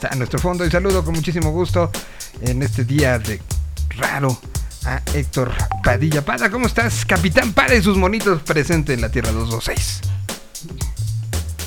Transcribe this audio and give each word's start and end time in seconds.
está 0.00 0.14
a 0.14 0.16
nuestro 0.16 0.38
fondo. 0.38 0.64
Y 0.64 0.70
saludo 0.70 1.04
con 1.04 1.14
muchísimo 1.14 1.50
gusto 1.50 1.90
en 2.40 2.62
este 2.62 2.84
día 2.84 3.18
de 3.18 3.38
raro 3.98 4.40
a 4.86 5.02
Héctor 5.12 5.52
Padilla. 5.84 6.24
Pada, 6.24 6.50
¿cómo 6.50 6.66
estás? 6.66 7.04
Capitán 7.04 7.52
Pada 7.52 7.74
y 7.74 7.82
sus 7.82 7.98
monitos 7.98 8.40
presente 8.42 8.94
en 8.94 9.02
la 9.02 9.10
Tierra 9.10 9.30
226. 9.30 10.00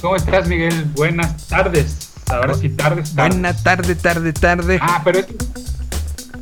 ¿Cómo 0.02 0.16
estás, 0.16 0.48
Miguel? 0.48 0.86
Buenas 0.96 1.48
tardes. 1.48 2.10
Ahora 2.28 2.56
sí, 2.56 2.70
tardes, 2.70 3.14
tardes. 3.14 3.36
Buena 3.36 3.54
tarde, 3.56 3.94
tarde, 3.94 4.34
tarde. 4.34 4.80
Ah, 4.82 5.02
pero, 5.04 5.20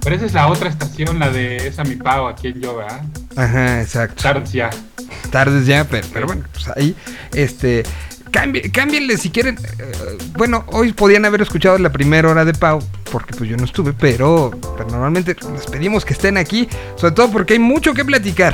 pero 0.01 0.15
esa 0.15 0.25
es 0.25 0.33
la 0.33 0.47
otra 0.47 0.69
estación, 0.69 1.19
la 1.19 1.29
de 1.29 1.67
esa 1.67 1.83
mi 1.83 1.97
pago 1.97 2.29
aquí 2.29 2.47
en 2.47 2.61
yo, 2.61 2.77
¿verdad? 2.77 3.03
Ajá, 3.35 3.81
exacto. 3.81 4.23
Tardes 4.23 4.53
ya. 4.53 4.69
Tardes 5.29 5.65
ya, 5.65 5.83
pero, 5.83 6.07
pero 6.13 6.27
bueno, 6.27 6.45
pues 6.53 6.69
ahí, 6.69 6.95
este, 7.33 7.83
cámbienle 8.32 9.18
si 9.18 9.29
quieren. 9.29 9.57
Eh, 9.79 10.18
bueno, 10.38 10.63
hoy 10.68 10.93
podían 10.93 11.25
haber 11.25 11.41
escuchado 11.41 11.77
la 11.77 11.91
primera 11.91 12.30
hora 12.30 12.45
de 12.45 12.54
Pau, 12.54 12.80
porque 13.11 13.34
pues 13.35 13.49
yo 13.49 13.58
no 13.58 13.66
estuve, 13.66 13.94
pero, 13.94 14.52
normalmente 14.89 15.35
les 15.53 15.66
pedimos 15.67 16.05
que 16.05 16.13
estén 16.13 16.38
aquí, 16.38 16.67
sobre 16.95 17.13
todo 17.13 17.31
porque 17.31 17.53
hay 17.53 17.59
mucho 17.59 17.94
que 17.94 18.05
platicar. 18.05 18.53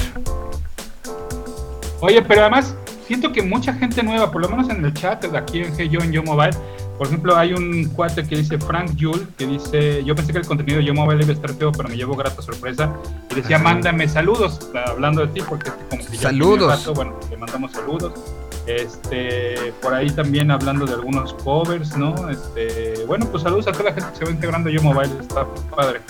Oye, 2.00 2.22
pero 2.22 2.42
además 2.42 2.76
siento 3.08 3.32
que 3.32 3.42
mucha 3.42 3.74
gente 3.74 4.04
nueva, 4.04 4.32
por 4.32 4.42
lo 4.42 4.50
menos 4.50 4.70
en 4.70 4.84
el 4.84 4.94
chat 4.94 5.26
de 5.26 5.38
aquí 5.38 5.60
en 5.60 5.74
Hey 5.78 5.90
Yo 5.90 6.00
en 6.02 6.12
Yo 6.12 6.24
Mobile, 6.24 6.56
por 6.98 7.06
ejemplo, 7.06 7.38
hay 7.38 7.54
un 7.54 7.90
cuate 7.90 8.28
que 8.28 8.38
dice 8.38 8.58
Frank 8.58 8.96
Yule, 8.96 9.28
que 9.38 9.46
dice, 9.46 10.04
yo 10.04 10.16
pensé 10.16 10.32
que 10.34 10.40
el 10.40 10.48
contenido 10.48 10.80
de 10.80 10.86
Yo 10.86 10.96
Mobile 10.96 11.22
iba 11.22 11.32
a 11.32 11.36
estar 11.36 11.54
feo, 11.54 11.72
pero 11.72 11.88
me 11.90 11.96
llevo 11.96 12.16
grata 12.16 12.42
sorpresa. 12.42 12.92
Y 13.30 13.36
decía, 13.36 13.60
mándame 13.60 14.08
saludos, 14.08 14.72
hablando 14.88 15.26
de 15.26 15.28
ti, 15.34 15.42
porque 15.48 15.70
como 15.92 16.04
que 16.04 16.18
ya 16.18 16.24
saludos. 16.24 16.92
bueno, 16.96 17.20
le 17.30 17.38
mandamos 17.38 17.72
saludos. 17.72 18.14
Este, 18.68 19.74
por 19.82 19.94
ahí 19.94 20.10
también 20.10 20.52
hablando 20.52 20.86
de 20.86 20.94
algunos 20.94 21.34
covers, 21.36 21.96
¿no? 21.96 22.30
Este, 22.30 23.06
bueno, 23.08 23.26
pues 23.32 23.44
saludos 23.44 23.68
a 23.68 23.72
toda 23.72 23.86
la 23.86 23.94
gente 23.94 24.10
que 24.12 24.18
se 24.18 24.26
va 24.26 24.32
integrando 24.32 24.70
Yo 24.70 24.82
Mobile, 24.82 25.12
está 25.22 25.48
padre. 25.74 26.02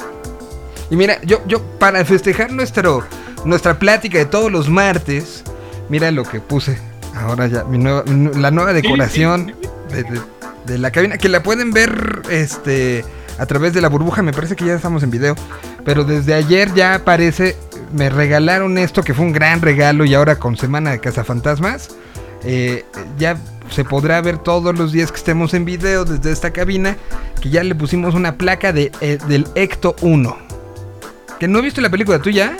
Y 0.89 0.95
mira, 0.95 1.21
yo, 1.21 1.39
yo 1.47 1.61
para 1.79 2.03
festejar 2.03 2.51
nuestro, 2.51 3.03
nuestra 3.45 3.77
plática 3.77 4.17
de 4.17 4.25
todos 4.25 4.51
los 4.51 4.69
martes, 4.69 5.43
mira 5.89 6.09
lo 6.11 6.23
que 6.23 6.39
puse 6.39 6.79
ahora 7.17 7.47
ya, 7.47 7.63
mi 7.63 7.77
nueva, 7.77 8.03
la 8.05 8.51
nueva 8.51 8.73
decoración 8.73 9.53
de, 10.65 10.77
la 10.77 10.91
cabina, 10.91 11.17
que 11.17 11.29
la 11.29 11.43
pueden 11.43 11.71
ver 11.71 12.21
este 12.29 13.05
a 13.37 13.45
través 13.45 13.73
de 13.73 13.81
la 13.81 13.89
burbuja, 13.89 14.23
me 14.23 14.33
parece 14.33 14.55
que 14.55 14.65
ya 14.65 14.73
estamos 14.73 15.03
en 15.03 15.11
video, 15.11 15.35
pero 15.85 16.03
desde 16.03 16.33
ayer 16.33 16.73
ya 16.73 16.95
aparece, 16.95 17.55
me 17.93 18.09
regalaron 18.09 18.77
esto 18.77 19.03
que 19.03 19.13
fue 19.13 19.25
un 19.25 19.31
gran 19.31 19.61
regalo 19.61 20.05
y 20.05 20.15
ahora 20.15 20.37
con 20.37 20.57
Semana 20.57 20.91
de 20.91 20.99
Cazafantasmas 20.99 21.89
eh, 22.43 22.85
ya 23.17 23.37
se 23.69 23.83
podrá 23.83 24.21
ver 24.21 24.37
todos 24.37 24.77
los 24.77 24.91
días 24.91 25.11
que 25.11 25.17
estemos 25.17 25.53
en 25.53 25.65
video 25.65 26.05
desde 26.05 26.31
esta 26.31 26.51
cabina, 26.51 26.97
que 27.41 27.49
ya 27.49 27.63
le 27.63 27.75
pusimos 27.75 28.15
una 28.15 28.37
placa 28.37 28.71
de, 28.73 28.91
eh, 29.01 29.17
del 29.27 29.47
Ecto 29.55 29.95
1. 30.01 30.37
¿Que 31.39 31.47
no 31.47 31.59
he 31.59 31.61
visto 31.61 31.81
la 31.81 31.89
película 31.89 32.19
tuya? 32.19 32.55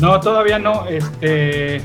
No, 0.00 0.20
todavía 0.20 0.58
no. 0.58 0.86
Este. 0.86 1.82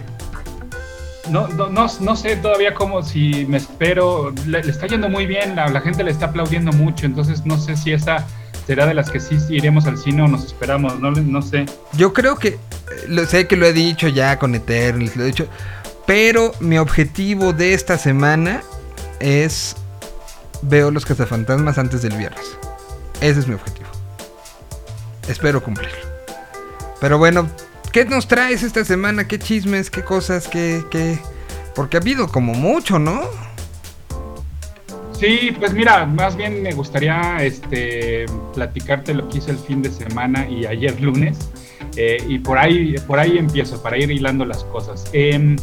No, 1.29 1.47
no, 1.47 1.69
no, 1.69 2.15
sé 2.15 2.35
todavía 2.35 2.73
cómo, 2.73 3.01
si 3.01 3.45
me 3.45 3.57
espero. 3.57 4.33
Le, 4.45 4.59
está 4.59 4.87
yendo 4.87 5.09
muy 5.09 5.25
bien, 5.25 5.55
la, 5.55 5.81
gente 5.81 6.03
le 6.03 6.11
está 6.11 6.27
aplaudiendo 6.27 6.71
mucho, 6.73 7.05
entonces 7.05 7.45
no 7.45 7.57
sé 7.57 7.77
si 7.77 7.93
esa 7.93 8.27
será 8.67 8.85
de 8.85 8.93
las 8.93 9.09
que 9.09 9.19
sí 9.19 9.37
iremos 9.49 9.85
al 9.85 9.97
cine 9.97 10.21
o 10.21 10.27
nos 10.27 10.45
esperamos, 10.45 10.99
no, 10.99 11.11
no 11.11 11.41
sé. 11.41 11.65
Yo 11.93 12.13
creo 12.13 12.35
que, 12.35 12.59
lo, 13.07 13.25
sé 13.25 13.47
que 13.47 13.55
lo 13.55 13.65
he 13.65 13.73
dicho 13.73 14.09
ya 14.09 14.37
con 14.37 14.53
Eternals, 14.53 15.15
lo 15.15 15.23
he 15.23 15.27
dicho, 15.27 15.47
pero 16.05 16.53
mi 16.59 16.77
objetivo 16.77 17.53
de 17.53 17.73
esta 17.73 17.97
semana 17.97 18.61
es 19.19 19.75
veo 20.61 20.91
los 20.91 21.05
cazafantasmas 21.05 21.77
antes 21.77 22.01
del 22.01 22.17
viernes. 22.17 22.57
Ese 23.21 23.39
es 23.39 23.47
mi 23.47 23.55
objetivo. 23.55 23.87
Espero 25.27 25.63
cumplirlo. 25.63 25.97
Pero 26.99 27.17
bueno, 27.17 27.49
¿qué 27.91 28.05
nos 28.05 28.27
traes 28.27 28.63
esta 28.63 28.83
semana? 28.85 29.27
¿Qué 29.27 29.39
chismes? 29.39 29.89
¿Qué 29.89 30.03
cosas? 30.03 30.47
¿Qué, 30.47 30.83
qué? 30.89 31.19
Porque 31.75 31.97
ha 31.97 31.99
habido 31.99 32.27
como 32.27 32.53
mucho, 32.53 32.99
¿no? 32.99 33.21
Sí, 35.19 35.55
pues 35.57 35.73
mira, 35.73 36.05
más 36.05 36.35
bien 36.35 36.61
me 36.61 36.73
gustaría 36.73 37.37
este, 37.41 38.25
platicarte 38.53 39.13
lo 39.13 39.29
que 39.29 39.37
hice 39.37 39.51
el 39.51 39.57
fin 39.57 39.81
de 39.81 39.89
semana 39.89 40.47
y 40.49 40.65
ayer 40.65 40.99
lunes. 40.99 41.37
Eh, 41.95 42.17
y 42.27 42.39
por 42.39 42.57
ahí, 42.57 42.95
por 43.07 43.19
ahí 43.19 43.37
empiezo, 43.37 43.81
para 43.81 43.97
ir 43.97 44.09
hilando 44.11 44.45
las 44.45 44.63
cosas. 44.65 45.05
Eh, 45.13 45.55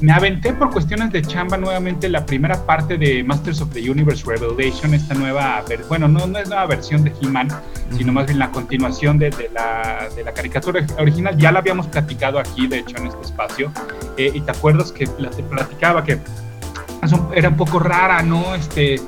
me 0.00 0.12
aventé 0.12 0.52
por 0.52 0.70
cuestiones 0.70 1.10
de 1.10 1.22
chamba 1.22 1.56
nuevamente 1.56 2.08
la 2.08 2.26
primera 2.26 2.66
parte 2.66 2.98
de 2.98 3.24
Masters 3.24 3.62
of 3.62 3.72
the 3.72 3.90
Universe 3.90 4.24
Revelation, 4.26 4.92
esta 4.92 5.14
nueva, 5.14 5.64
bueno, 5.88 6.06
no, 6.06 6.26
no 6.26 6.38
es 6.38 6.48
nueva 6.48 6.66
versión 6.66 7.02
de 7.02 7.12
He-Man, 7.20 7.48
sino 7.96 8.12
más 8.12 8.26
bien 8.26 8.38
la 8.38 8.50
continuación 8.50 9.18
de, 9.18 9.30
la, 9.54 10.08
de, 10.14 10.22
la, 10.22 10.34
caricatura 10.34 10.84
original. 10.98 11.36
Ya 11.38 11.50
la 11.50 11.60
habíamos 11.60 11.86
platicado 11.86 12.38
aquí, 12.38 12.66
de 12.66 12.80
hecho, 12.80 12.96
en 12.98 13.06
este 13.06 13.22
espacio. 13.22 13.72
Eh, 14.18 14.32
y 14.34 14.40
te 14.40 14.50
acuerdas 14.50 14.92
que 14.92 15.06
te 15.06 15.42
platicaba 15.42 16.04
que 16.04 16.18
era 17.34 17.48
un 17.48 17.56
poco 17.56 17.78
rara, 17.78 18.22
¿no? 18.22 18.54
Este, 18.54 19.00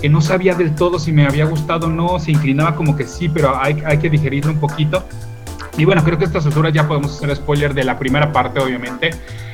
que 0.00 0.08
no 0.08 0.20
sabía 0.20 0.54
del 0.54 0.74
todo 0.74 0.98
si 0.98 1.10
me 1.10 1.26
había 1.26 1.46
gustado 1.46 1.86
o 1.86 1.90
no, 1.90 2.18
se 2.18 2.30
inclinaba 2.30 2.76
como 2.76 2.96
que 2.96 3.04
sí, 3.04 3.28
pero 3.28 3.56
hay, 3.60 3.82
hay 3.84 3.98
que 3.98 4.10
digerirlo 4.10 4.52
un 4.52 4.60
poquito. 4.60 5.04
Y 5.76 5.84
bueno, 5.84 6.02
creo 6.04 6.18
que 6.18 6.24
a 6.24 6.26
estas 6.26 6.46
alturas 6.46 6.72
ya 6.72 6.86
podemos 6.86 7.16
hacer 7.16 7.34
spoiler 7.36 7.74
de 7.74 7.84
la 7.84 7.98
primera 7.98 8.32
parte, 8.32 8.60
obviamente. 8.60 9.10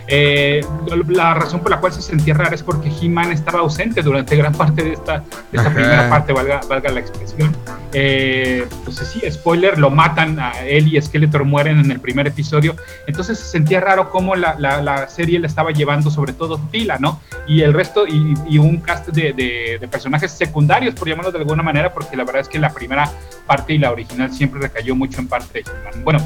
Eh, 0.09 0.65
la 1.09 1.35
razón 1.35 1.61
por 1.61 1.71
la 1.71 1.79
cual 1.79 1.93
se 1.93 2.03
sentía 2.03 2.35
rara 2.35 2.55
es 2.55 2.63
porque 2.63 2.91
He-Man 2.91 3.33
estaba 3.33 3.61
ausente 3.61 4.03
durante 4.03 4.37
gran 4.37 4.53
parte 4.53 4.83
de 4.83 4.93
esta, 4.93 5.23
primera 5.51 6.09
parte, 6.11 6.33
valga, 6.33 6.61
valga 6.69 6.91
la 6.91 7.01
expresión. 7.01 7.57
Eh, 7.95 8.67
pues 8.85 8.97
sí, 8.97 9.21
spoiler, 9.31 9.79
lo 9.79 9.91
matan 9.91 10.41
a 10.41 10.53
él 10.61 10.95
y 10.95 11.01
Skeletor 11.01 11.45
mueren 11.45 11.79
en 11.79 11.91
el 11.91 12.01
primer 12.01 12.27
episodio. 12.27 12.75
Entonces 13.07 13.39
se 13.39 13.45
sentía 13.45 13.81
raro 13.81 14.11
cómo 14.11 14.35
la, 14.35 14.55
la, 14.59 15.09
serie 15.09 15.39
le 15.39 15.47
estaba 15.47 15.73
llevando, 15.73 16.11
sobre 16.11 16.33
todo 16.33 16.59
Tila, 16.71 16.99
¿no? 16.99 17.21
Y 17.47 17.63
el 17.63 17.75
resto, 17.75 18.07
y, 18.07 18.59
un 18.59 18.79
cast 18.79 19.09
de, 19.09 19.87
personajes 19.91 20.33
secundarios, 20.33 20.95
por 20.95 21.09
llamarlo 21.09 21.33
de 21.33 21.39
alguna 21.39 21.63
manera, 21.63 21.93
porque 21.93 22.17
la 22.17 22.25
verdad 22.25 22.43
es 22.43 22.49
que 22.49 22.59
la 22.59 22.73
primera 22.73 23.11
parte 23.47 23.75
y 23.75 23.79
la 23.79 23.91
original 23.91 24.33
siempre 24.33 24.61
recayó 24.61 24.95
mucho 24.95 25.21
en 25.21 25.29
parte 25.29 25.63
de. 25.63 25.65
Bueno, 26.03 26.21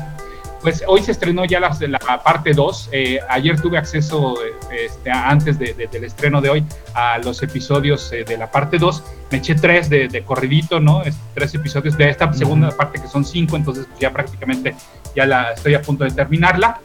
pues 0.67 0.83
hoy 0.89 1.01
se 1.01 1.13
estrenó 1.13 1.45
ya 1.45 1.61
la, 1.61 1.79
la 1.79 2.23
parte 2.25 2.53
2. 2.53 2.89
Eh, 2.91 3.21
ayer 3.29 3.61
tuve 3.61 3.79
acceso, 3.79 4.35
este, 4.73 5.13
antes 5.13 5.61
del 5.61 6.03
estreno 6.03 6.41
de 6.41 6.51
hoy, 6.51 6.65
a 6.93 7.19
los 7.19 7.41
episodios 7.45 8.11
eh, 8.11 8.25
de 8.25 8.37
la 8.37 8.51
parte 8.51 8.77
2. 8.77 9.05
Me 9.31 9.39
eché 9.39 9.55
tres 9.55 9.89
de, 9.89 10.25
corridito, 10.27 10.81
¿no? 10.81 11.03
tres 11.35 11.55
episodios 11.55 11.97
de 11.97 12.11
esta 12.11 12.33
segunda 12.33 12.71
parte 12.73 13.01
que 13.01 13.07
son 13.07 13.25
cinco, 13.25 13.55
entonces 13.55 13.87
ya 14.01 14.13
prácticamente 14.13 14.75
ya 15.15 15.25
la 15.25 15.53
estoy 15.53 15.75
a 15.75 15.83
punto 15.83 16.03
de 16.03 16.11
terminarla. 16.11 16.81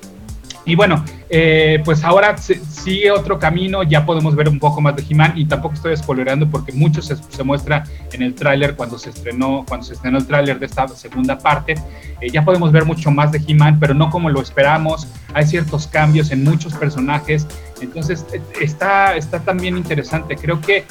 Y 0.63 0.75
bueno, 0.75 1.03
eh, 1.33 1.81
pues 1.85 2.03
ahora 2.03 2.35
sigue 2.37 3.09
otro 3.09 3.39
camino, 3.39 3.83
ya 3.83 4.05
podemos 4.05 4.35
ver 4.35 4.49
un 4.49 4.59
poco 4.59 4.81
más 4.81 4.97
de 4.97 5.05
He-Man 5.09 5.31
y 5.37 5.45
tampoco 5.45 5.75
estoy 5.75 5.95
spoilerando 5.95 6.49
porque 6.49 6.73
mucho 6.73 7.01
se, 7.01 7.15
muestra 7.45 7.85
en 8.11 8.21
el 8.21 8.35
tráiler 8.35 8.75
cuando 8.75 8.97
se 8.97 9.11
estrenó, 9.11 9.63
cuando 9.65 9.85
se 9.85 9.93
estrenó 9.93 10.17
el 10.17 10.27
tráiler 10.27 10.59
de 10.59 10.65
esta 10.65 10.89
segunda 10.89 11.37
parte. 11.37 11.75
Eh, 12.19 12.29
ya 12.29 12.43
podemos 12.43 12.73
ver 12.73 12.83
mucho 12.83 13.11
más 13.11 13.31
de 13.31 13.41
He-Man, 13.47 13.79
pero 13.79 13.93
no 13.93 14.09
como 14.09 14.29
lo 14.29 14.41
esperamos. 14.41 15.07
Hay 15.33 15.45
ciertos 15.45 15.87
cambios 15.87 16.31
en 16.31 16.43
muchos 16.43 16.73
personajes. 16.73 17.47
Entonces 17.79 18.25
eh, 18.33 18.41
está, 18.59 19.15
está 19.15 19.39
también 19.39 19.77
interesante. 19.77 20.35
Creo 20.35 20.59
que 20.59 20.85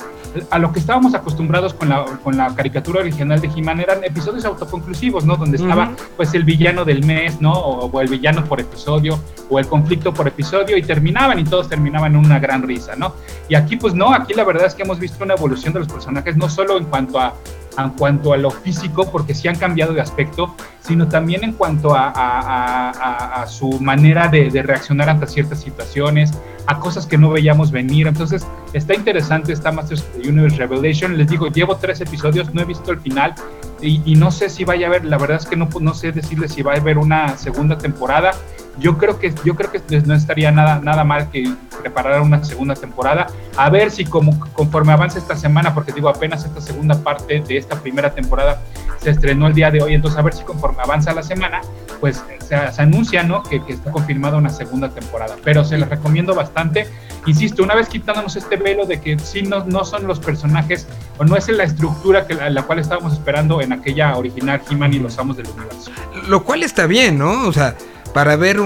a 0.50 0.58
lo 0.58 0.72
que 0.72 0.78
estábamos 0.78 1.14
acostumbrados 1.14 1.74
con 1.74 1.88
la, 1.88 2.04
con 2.22 2.36
la 2.36 2.54
caricatura 2.54 3.00
original 3.00 3.40
de 3.40 3.48
He-Man 3.48 3.80
eran 3.80 4.04
episodios 4.04 4.44
autoconclusivos, 4.44 5.24
¿no? 5.24 5.36
Donde 5.36 5.56
estaba 5.56 5.92
pues 6.16 6.34
el 6.34 6.44
villano 6.44 6.84
del 6.84 7.04
mes, 7.04 7.40
¿no? 7.40 7.52
O, 7.52 8.00
el 8.00 8.08
villano 8.08 8.44
por 8.44 8.60
episodio, 8.60 9.18
o 9.48 9.58
el 9.58 9.66
conflicto 9.66 10.14
por 10.14 10.28
episodio, 10.30 10.76
y 10.76 10.82
terminaban 10.82 11.38
y 11.38 11.44
todos 11.44 11.68
terminaban 11.68 12.12
en 12.12 12.18
una 12.24 12.38
gran 12.38 12.62
risa, 12.62 12.96
¿no? 12.96 13.14
Y 13.48 13.54
aquí 13.54 13.76
pues 13.76 13.94
no, 13.94 14.12
aquí 14.12 14.34
la 14.34 14.44
verdad 14.44 14.66
es 14.66 14.74
que 14.74 14.82
hemos 14.82 14.98
visto 14.98 15.22
una 15.22 15.34
evolución 15.34 15.72
de 15.72 15.80
los 15.80 15.88
personajes, 15.88 16.36
no 16.36 16.48
solo 16.48 16.78
en 16.78 16.84
cuanto 16.84 17.20
a 17.20 17.34
en 17.78 17.90
cuanto 17.90 18.32
a 18.32 18.36
lo 18.36 18.50
físico, 18.50 19.10
porque 19.10 19.34
sí 19.34 19.48
han 19.48 19.56
cambiado 19.56 19.92
de 19.92 20.00
aspecto, 20.00 20.54
sino 20.80 21.08
también 21.08 21.44
en 21.44 21.52
cuanto 21.52 21.94
a, 21.94 22.12
a, 22.14 23.42
a, 23.42 23.46
su 23.46 23.80
manera 23.80 24.28
de, 24.28 24.50
de, 24.50 24.62
reaccionar 24.62 25.08
ante 25.08 25.26
ciertas 25.26 25.60
situaciones, 25.60 26.32
a 26.66 26.78
cosas 26.78 27.06
que 27.06 27.16
no 27.16 27.30
veíamos 27.30 27.70
venir. 27.70 28.06
Entonces, 28.06 28.46
está 28.72 28.94
interesante 28.94 29.52
esta 29.52 29.72
Masters 29.72 30.02
of 30.02 30.22
the 30.22 30.28
Universe 30.28 30.56
Revelation. 30.56 31.16
Les 31.16 31.28
digo, 31.28 31.48
llevo 31.48 31.76
tres 31.76 32.00
episodios, 32.00 32.52
no 32.54 32.62
he 32.62 32.64
visto 32.64 32.90
el 32.90 33.00
final 33.00 33.34
y, 33.80 34.02
y 34.04 34.14
no 34.16 34.30
sé 34.30 34.48
si 34.48 34.64
vaya 34.64 34.86
a 34.86 34.90
haber, 34.90 35.04
la 35.04 35.18
verdad 35.18 35.38
es 35.38 35.46
que 35.46 35.56
no, 35.56 35.68
no 35.80 35.94
sé 35.94 36.12
decirles 36.12 36.52
si 36.52 36.62
va 36.62 36.74
a 36.74 36.76
haber 36.76 36.98
una 36.98 37.36
segunda 37.36 37.78
temporada 37.78 38.32
yo 38.78 38.98
creo 38.98 39.18
que 39.18 39.32
yo 39.44 39.54
creo 39.54 39.70
que 39.70 39.80
no 40.06 40.14
estaría 40.14 40.50
nada 40.50 40.80
nada 40.80 41.04
mal 41.04 41.30
que 41.30 41.52
preparar 41.80 42.20
una 42.20 42.42
segunda 42.44 42.74
temporada 42.74 43.26
a 43.56 43.70
ver 43.70 43.90
si 43.90 44.04
como 44.04 44.38
conforme 44.52 44.92
avance 44.92 45.18
esta 45.18 45.36
semana 45.36 45.74
porque 45.74 45.92
digo 45.92 46.08
apenas 46.08 46.44
esta 46.44 46.60
segunda 46.60 46.96
parte 47.02 47.42
de 47.46 47.56
esta 47.70 47.82
primera 47.82 48.14
temporada 48.14 48.62
se 49.00 49.10
estrenó 49.10 49.46
el 49.46 49.54
día 49.54 49.70
de 49.70 49.82
hoy 49.82 49.94
entonces 49.94 50.18
a 50.18 50.22
ver 50.22 50.34
si 50.34 50.44
conforme 50.44 50.82
avanza 50.82 51.12
la 51.12 51.22
semana 51.22 51.60
pues 52.00 52.22
se, 52.46 52.82
anuncia 52.82 53.22
no 53.22 53.42
que, 53.42 53.64
que, 53.64 53.74
está 53.74 53.90
confirmada 53.90 54.36
una 54.36 54.50
segunda 54.50 54.90
temporada 54.90 55.36
pero 55.44 55.64
se 55.64 55.78
les 55.78 55.88
recomiendo 55.88 56.34
bastante 56.34 56.86
insisto, 57.26 57.62
una 57.62 57.74
vez 57.74 57.88
quitándonos 57.88 58.36
este 58.36 58.56
velo 58.56 58.86
de 58.86 59.00
que 59.00 59.18
sí 59.18 59.42
no, 59.42 59.64
no 59.64 59.84
son 59.84 60.06
los 60.06 60.20
personajes 60.20 60.86
o 61.18 61.24
no 61.24 61.36
es 61.36 61.48
la 61.48 61.64
estructura 61.64 62.26
que 62.26 62.34
la, 62.34 62.62
cual 62.62 62.78
estábamos 62.78 63.12
esperando 63.12 63.60
en 63.60 63.72
aquella 63.72 64.16
original 64.16 64.60
He-Man 64.68 64.94
y 64.94 64.98
los 64.98 65.18
Amos 65.18 65.36
del 65.36 65.46
Universo. 65.48 65.90
Lo 66.28 66.44
cual 66.44 66.62
está 66.62 66.86
bien, 66.86 67.18
¿no? 67.18 67.46
O 67.46 67.52
sea, 67.52 67.76
para 68.14 68.36
ver 68.36 68.60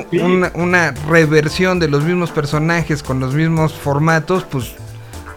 una, 0.55 0.95
reversión 1.09 1.79
de 1.79 1.89
los 1.89 2.05
mismos 2.05 2.31
personajes 2.31 3.03
con 3.03 3.21
los 3.21 3.35
mismos 3.35 3.75
formatos, 3.75 4.45
pues 4.45 4.75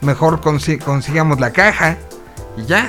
mejor 0.02 0.42
consigamos 0.42 1.40
la 1.40 1.52
caja 1.52 1.98
y 2.58 2.66
ya. 2.66 2.88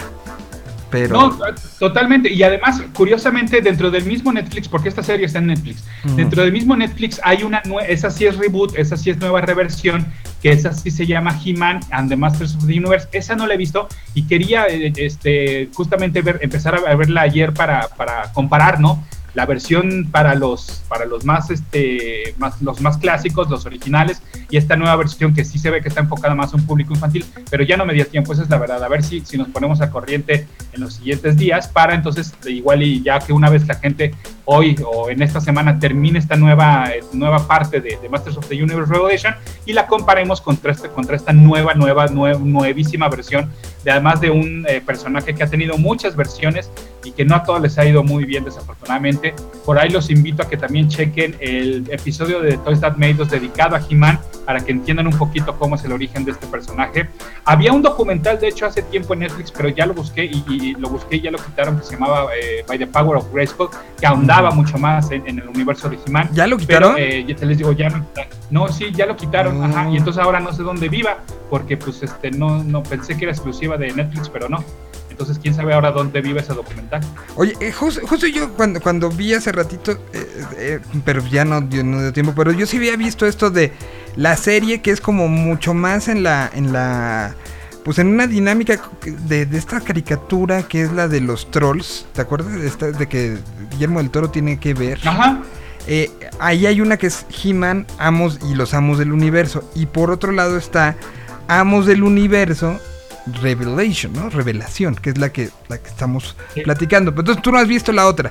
Pero... 0.90 1.14
No, 1.14 1.38
totalmente. 1.78 2.32
Y 2.32 2.42
además, 2.42 2.82
curiosamente, 2.94 3.60
dentro 3.60 3.90
del 3.90 4.04
mismo 4.04 4.32
Netflix, 4.32 4.68
porque 4.68 4.88
esta 4.88 5.02
serie 5.02 5.26
está 5.26 5.38
en 5.38 5.48
Netflix, 5.48 5.84
dentro 6.16 6.42
del 6.42 6.52
mismo 6.52 6.76
Netflix 6.76 7.20
hay 7.22 7.42
una, 7.42 7.62
esa 7.86 8.10
sí 8.10 8.26
es 8.26 8.36
reboot, 8.36 8.76
esa 8.76 8.96
sí 8.96 9.10
es 9.10 9.18
nueva 9.18 9.40
reversión, 9.42 10.06
que 10.42 10.50
esa 10.50 10.72
sí 10.72 10.90
se 10.90 11.06
llama 11.06 11.38
He-Man 11.44 11.80
and 11.90 12.08
the 12.08 12.16
Masters 12.16 12.54
of 12.54 12.66
the 12.66 12.72
Universe. 12.72 13.08
Esa 13.12 13.34
no 13.36 13.46
la 13.46 13.54
he 13.54 13.56
visto 13.56 13.88
y 14.14 14.22
quería 14.26 14.66
eh, 14.66 14.92
este, 14.96 15.68
justamente 15.74 16.22
ver, 16.22 16.38
empezar 16.42 16.74
a 16.74 16.94
verla 16.94 17.22
ayer 17.22 17.52
para, 17.52 17.88
para 17.88 18.32
comparar, 18.32 18.80
¿no? 18.80 19.04
La 19.34 19.46
versión 19.46 20.08
para 20.10 20.34
los 20.34 20.82
para 20.88 21.04
los 21.04 21.24
más 21.24 21.50
este 21.50 22.34
más 22.38 22.60
los 22.62 22.80
más 22.80 22.96
clásicos 22.98 23.48
los 23.50 23.66
originales 23.66 24.22
y 24.50 24.56
esta 24.56 24.76
nueva 24.76 24.96
versión 24.96 25.34
que 25.34 25.44
sí 25.44 25.58
se 25.58 25.70
ve 25.70 25.82
que 25.82 25.88
está 25.88 26.00
enfocada 26.00 26.34
más 26.34 26.52
a 26.52 26.56
un 26.56 26.66
público 26.66 26.94
infantil 26.94 27.24
pero 27.50 27.64
ya 27.64 27.76
no 27.76 27.84
me 27.84 27.94
dio 27.94 28.06
tiempo 28.06 28.32
esa 28.32 28.42
es 28.42 28.50
la 28.50 28.58
verdad. 28.58 28.82
A 28.82 28.88
ver 28.88 29.02
si 29.02 29.20
si 29.24 29.36
nos 29.36 29.48
ponemos 29.48 29.80
a 29.80 29.90
corriente 29.90 30.46
en 30.72 30.80
los 30.80 30.94
siguientes 30.94 31.36
días 31.36 31.68
para 31.68 31.94
entonces 31.94 32.34
igual 32.46 32.82
y 32.82 33.02
ya 33.02 33.18
que 33.18 33.32
una 33.32 33.50
vez 33.50 33.66
la 33.66 33.74
gente 33.74 34.14
hoy 34.50 34.74
o 34.84 35.10
en 35.10 35.20
esta 35.20 35.42
semana 35.42 35.78
termine 35.78 36.18
esta 36.18 36.34
nueva 36.34 36.88
nueva 37.12 37.46
parte 37.46 37.82
de, 37.82 37.98
Masters 38.08 38.38
of 38.38 38.48
the 38.48 38.54
Universe 38.54 38.90
Revelation 38.90 39.34
y 39.66 39.74
la 39.74 39.86
comparemos 39.86 40.40
contra 40.40 40.72
este 40.72 40.88
contra 40.88 41.16
esta 41.16 41.34
nueva 41.34 41.74
nueva 41.74 42.06
nuevísima 42.06 43.10
versión 43.10 43.50
de 43.84 43.90
además 43.90 44.22
de 44.22 44.30
un 44.30 44.64
eh, 44.66 44.80
personaje 44.80 45.34
que 45.34 45.42
ha 45.42 45.48
tenido 45.48 45.76
muchas 45.76 46.16
versiones 46.16 46.70
y 47.04 47.12
que 47.12 47.26
no 47.26 47.36
a 47.36 47.42
todos 47.42 47.60
les 47.60 47.76
ha 47.78 47.84
ido 47.84 48.02
muy 48.02 48.24
bien 48.24 48.44
desafortunadamente. 48.44 49.34
Por 49.66 49.78
ahí 49.78 49.90
los 49.90 50.10
invito 50.10 50.42
a 50.42 50.48
que 50.48 50.56
también 50.56 50.88
chequen 50.88 51.36
el 51.40 51.86
episodio 51.90 52.40
de 52.40 52.56
Toys 52.56 52.80
That 52.80 52.96
Made 52.96 53.20
Us 53.20 53.30
dedicado 53.30 53.76
a 53.76 53.82
He-Man 53.86 54.18
para 54.48 54.60
que 54.60 54.72
entiendan 54.72 55.06
un 55.06 55.12
poquito 55.12 55.58
cómo 55.58 55.76
es 55.76 55.84
el 55.84 55.92
origen 55.92 56.24
de 56.24 56.30
este 56.30 56.46
personaje. 56.46 57.06
Había 57.44 57.70
un 57.70 57.82
documental, 57.82 58.40
de 58.40 58.48
hecho, 58.48 58.64
hace 58.64 58.80
tiempo 58.80 59.12
en 59.12 59.20
Netflix, 59.20 59.52
pero 59.52 59.68
ya 59.68 59.84
lo 59.84 59.92
busqué 59.92 60.24
y, 60.24 60.74
lo 60.78 60.88
busqué 60.88 61.16
y 61.16 61.20
ya 61.20 61.30
lo 61.30 61.36
quitaron, 61.36 61.78
que 61.78 61.84
se 61.84 61.92
llamaba 61.92 62.30
eh, 62.34 62.64
By 62.66 62.78
the 62.78 62.86
Power 62.86 63.18
of 63.18 63.30
Grayskull, 63.30 63.68
que 64.00 64.06
ahondaba 64.06 64.50
mucho 64.52 64.78
más 64.78 65.10
en, 65.10 65.38
el 65.38 65.46
universo 65.50 65.90
de 65.90 65.98
He-Man. 66.06 66.30
¿Ya 66.32 66.46
lo 66.46 66.56
quitaron? 66.56 66.94
Pero, 66.94 67.06
eh, 67.06 67.26
ya 67.28 67.36
te 67.36 67.44
les 67.44 67.58
digo, 67.58 67.72
ya 67.72 67.90
no, 67.90 68.06
no, 68.48 68.68
sí, 68.68 68.90
ya 68.90 69.04
lo 69.04 69.18
quitaron, 69.18 69.62
ajá, 69.62 69.90
y 69.90 69.98
entonces 69.98 70.22
ahora 70.22 70.40
no 70.40 70.50
sé 70.50 70.62
dónde 70.62 70.88
viva, 70.88 71.18
porque 71.50 71.76
pues 71.76 72.02
este, 72.02 72.30
no, 72.30 72.64
no 72.64 72.82
pensé 72.82 73.18
que 73.18 73.26
era 73.26 73.32
exclusiva 73.32 73.76
de 73.76 73.92
Netflix, 73.92 74.30
pero 74.30 74.48
no. 74.48 74.64
Entonces, 75.18 75.40
quién 75.42 75.52
sabe 75.52 75.74
ahora 75.74 75.90
dónde 75.90 76.20
vive 76.20 76.38
ese 76.38 76.54
documental. 76.54 77.00
Oye, 77.34 77.52
eh, 77.58 77.72
justo, 77.72 78.28
yo 78.28 78.52
cuando, 78.54 78.80
cuando 78.80 79.10
vi 79.10 79.34
hace 79.34 79.50
ratito, 79.50 79.98
eh, 80.12 80.44
eh, 80.56 80.80
pero 81.04 81.26
ya 81.26 81.44
no, 81.44 81.60
dio 81.60 82.12
tiempo, 82.12 82.34
pero 82.36 82.52
yo 82.52 82.66
sí 82.66 82.76
había 82.76 82.96
visto 82.96 83.26
esto 83.26 83.50
de 83.50 83.72
la 84.14 84.36
serie 84.36 84.80
que 84.80 84.92
es 84.92 85.00
como 85.00 85.26
mucho 85.26 85.74
más 85.74 86.06
en 86.06 86.22
la, 86.22 86.48
en 86.54 86.72
la, 86.72 87.34
pues 87.84 87.98
en 87.98 88.06
una 88.06 88.28
dinámica 88.28 88.80
de, 89.26 89.48
esta 89.54 89.80
caricatura 89.80 90.62
que 90.62 90.82
es 90.82 90.92
la 90.92 91.08
de 91.08 91.20
los 91.20 91.50
trolls. 91.50 92.06
¿Te 92.12 92.20
acuerdas 92.20 92.52
de, 92.52 92.68
esta, 92.68 92.92
de 92.92 93.08
que 93.08 93.38
Guillermo 93.72 93.98
del 93.98 94.10
Toro 94.10 94.30
tiene 94.30 94.60
que 94.60 94.72
ver? 94.72 95.00
Ajá. 95.04 95.42
ahí 96.38 96.64
hay 96.64 96.80
una 96.80 96.96
que 96.96 97.08
es 97.08 97.26
He-Man, 97.42 97.88
Amos 97.98 98.38
y 98.48 98.54
los 98.54 98.72
Amos 98.72 98.98
del 98.98 99.10
Universo. 99.10 99.68
Y 99.74 99.86
por 99.86 100.12
otro 100.12 100.30
lado 100.30 100.56
está 100.56 100.94
Amos 101.48 101.86
del 101.86 102.04
Universo 102.04 102.78
Revelation, 103.34 104.12
¿no? 104.12 104.30
Revelación, 104.30 104.94
que 104.94 105.10
es 105.10 105.18
la 105.18 105.32
que, 105.32 105.50
la 105.68 105.78
que 105.78 105.88
estamos 105.88 106.36
platicando. 106.64 107.12
Pero 107.12 107.22
entonces 107.22 107.42
tú 107.42 107.52
no 107.52 107.58
has 107.58 107.68
visto 107.68 107.92
la 107.92 108.06
otra. 108.06 108.30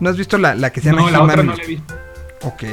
No 0.00 0.10
has 0.10 0.16
visto 0.16 0.38
la, 0.38 0.54
la 0.54 0.70
que 0.70 0.80
se 0.80 0.90
llama 0.90 1.02
No, 1.02 1.10
la 1.10 1.22
otra 1.22 1.42
no 1.42 1.54
la 1.54 1.62
he 1.62 1.66
visto. 1.66 1.94
Ok. 2.42 2.64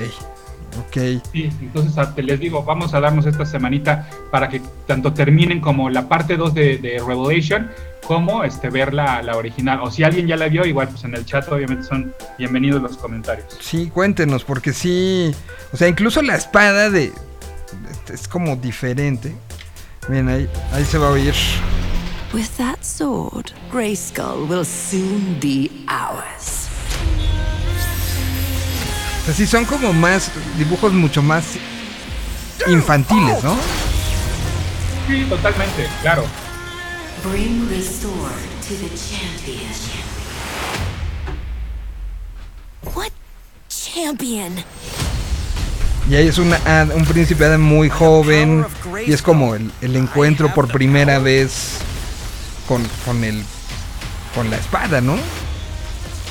Ok. 0.80 1.22
Sí, 1.32 1.50
entonces 1.62 2.16
te 2.16 2.24
les 2.24 2.40
digo, 2.40 2.64
vamos 2.64 2.94
a 2.94 3.00
darnos 3.00 3.26
esta 3.26 3.46
semanita 3.46 4.08
para 4.32 4.48
que 4.48 4.62
tanto 4.88 5.14
terminen 5.14 5.60
como 5.60 5.90
la 5.90 6.08
parte 6.08 6.38
2 6.38 6.54
de, 6.54 7.04
Revelation, 7.06 7.70
como 8.06 8.44
este, 8.44 8.70
ver 8.70 8.94
la, 8.94 9.22
la, 9.22 9.36
original. 9.36 9.82
O 9.82 9.92
si 9.92 10.04
alguien 10.04 10.28
ya 10.28 10.38
la 10.38 10.48
vio, 10.48 10.66
igual 10.66 10.88
pues 10.88 11.04
en 11.04 11.16
el 11.16 11.26
chat 11.26 11.50
obviamente 11.52 11.84
son 11.84 12.14
bienvenidos 12.38 12.82
los 12.82 12.98
comentarios. 12.98 13.48
Sí, 13.60 13.90
cuéntenos, 13.94 14.44
porque 14.44 14.74
sí, 14.74 15.34
o 15.74 15.78
sea, 15.78 15.88
incluso 15.88 16.22
la 16.22 16.36
espada 16.36 16.90
de... 16.90 17.12
Es 18.12 18.28
como 18.28 18.56
diferente. 18.56 19.34
Bien, 20.08 20.28
ahí, 20.28 20.50
ahí 20.72 20.84
se 20.84 20.98
va 20.98 21.08
a 21.08 21.12
oír. 21.12 21.34
With 22.34 22.50
that 22.58 22.84
sword, 22.84 23.52
Grayskull 23.72 24.48
will 24.48 24.66
soon 24.66 25.38
be 25.40 25.70
ours. 25.88 26.68
Así 29.30 29.46
son 29.46 29.66
como 29.66 29.94
más 29.94 30.32
dibujos 30.58 30.92
mucho 30.94 31.22
más 31.22 31.44
infantiles, 32.68 33.44
¿no? 33.44 33.56
Sí, 35.08 35.26
totalmente, 35.30 35.88
claro. 36.02 36.24
Bring 37.24 37.70
the 37.70 37.82
sword 37.82 38.42
to 38.68 38.74
the 38.76 38.90
champion. 38.96 39.72
What 42.96 43.12
champion? 43.70 44.64
Y 46.10 46.16
ahí 46.16 46.28
es 46.28 46.38
una, 46.38 46.60
un 46.94 47.06
príncipe 47.06 47.58
muy 47.58 47.90
joven. 47.90 48.66
Y 49.06 49.14
es 49.14 49.22
como 49.22 49.56
el, 49.56 49.72
encuentro 49.82 50.54
por 50.54 50.68
primera 50.68 51.20
vez 51.20 51.80
con, 52.68 52.84
con, 53.06 53.24
el, 53.24 53.44
con 54.36 54.50
la 54.50 54.58
espada, 54.58 55.02
¿no? 55.02 55.16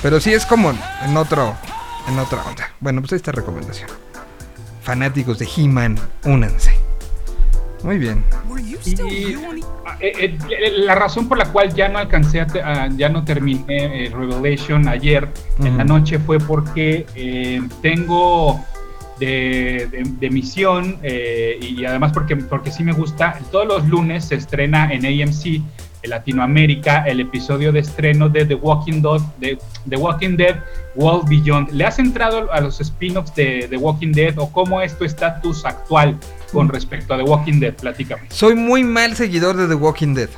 Pero 0.03 0.21
sí 0.21 0.33
es 0.33 0.47
como 0.47 0.71
en 0.71 1.17
otro 1.17 1.57
en 2.09 2.19
otra 2.19 2.43
onda. 2.43 2.71
Bueno, 2.81 3.01
pues 3.01 3.13
esta 3.13 3.33
recomendación. 3.33 3.89
Fanáticos 4.83 5.39
de 5.39 5.49
He-Man, 5.57 5.99
únanse. 6.25 6.73
Muy 7.83 7.99
bien. 7.99 8.25
Ah, 9.87 9.97
eh, 10.01 10.37
eh, 10.51 10.73
la 10.77 10.95
razón 10.95 11.29
por 11.29 11.39
la 11.39 11.47
cual 11.47 11.73
ya 11.75 11.89
no 11.89 11.99
alcancé 11.99 12.41
a, 12.41 12.89
ya 12.89 13.09
no 13.09 13.25
terminé 13.25 14.07
eh, 14.07 14.11
Revelation 14.11 14.87
ayer 14.87 15.29
en 15.59 15.79
la 15.79 15.85
noche 15.85 16.19
fue 16.19 16.39
porque 16.39 17.07
tengo 17.81 18.63
de, 19.21 20.29
misión 20.33 20.99
eh, 21.03 21.59
y 21.61 21.85
además 21.85 22.13
porque, 22.13 22.37
porque 22.37 22.73
sí 22.73 22.83
me 22.83 22.93
gusta. 22.93 23.39
Todos 23.53 23.67
los 23.67 23.87
lunes 23.87 24.25
se 24.25 24.37
estrena 24.37 24.93
en 24.93 25.07
AMC 25.07 25.63
en 26.03 26.11
Latinoamérica 26.11 27.05
el 27.07 27.21
episodio 27.21 27.73
de 27.73 27.81
estreno 27.81 28.29
de 28.29 28.47
The 28.47 28.55
Walking 28.55 29.03
Dead, 29.03 29.21
de 29.39 29.59
The 29.89 29.97
Walking 29.97 30.37
Dead 30.37 30.57
World 30.95 31.29
Beyond. 31.29 31.73
¿Le 31.73 31.85
has 31.85 31.99
entrado 31.99 32.51
a 32.53 32.61
los 32.61 32.81
spin-offs 32.81 33.35
de 33.35 33.67
The 33.69 33.77
Walking 33.77 34.13
Dead 34.13 34.39
o 34.39 34.51
cómo 34.51 34.81
es 34.81 34.97
tu 34.97 35.05
estatus 35.05 35.65
actual 35.65 36.19
con 36.53 36.69
respecto 36.69 37.15
a 37.15 37.19
The 37.19 37.25
Walking 37.25 37.61
Dead? 37.61 37.75
Platícame. 37.75 38.23
Soy 38.31 38.55
muy 38.55 38.83
mal 38.83 39.15
seguidor 39.15 39.57
de 39.57 39.69
The 39.69 39.75
Walking 39.75 40.15
Dead. 40.15 40.31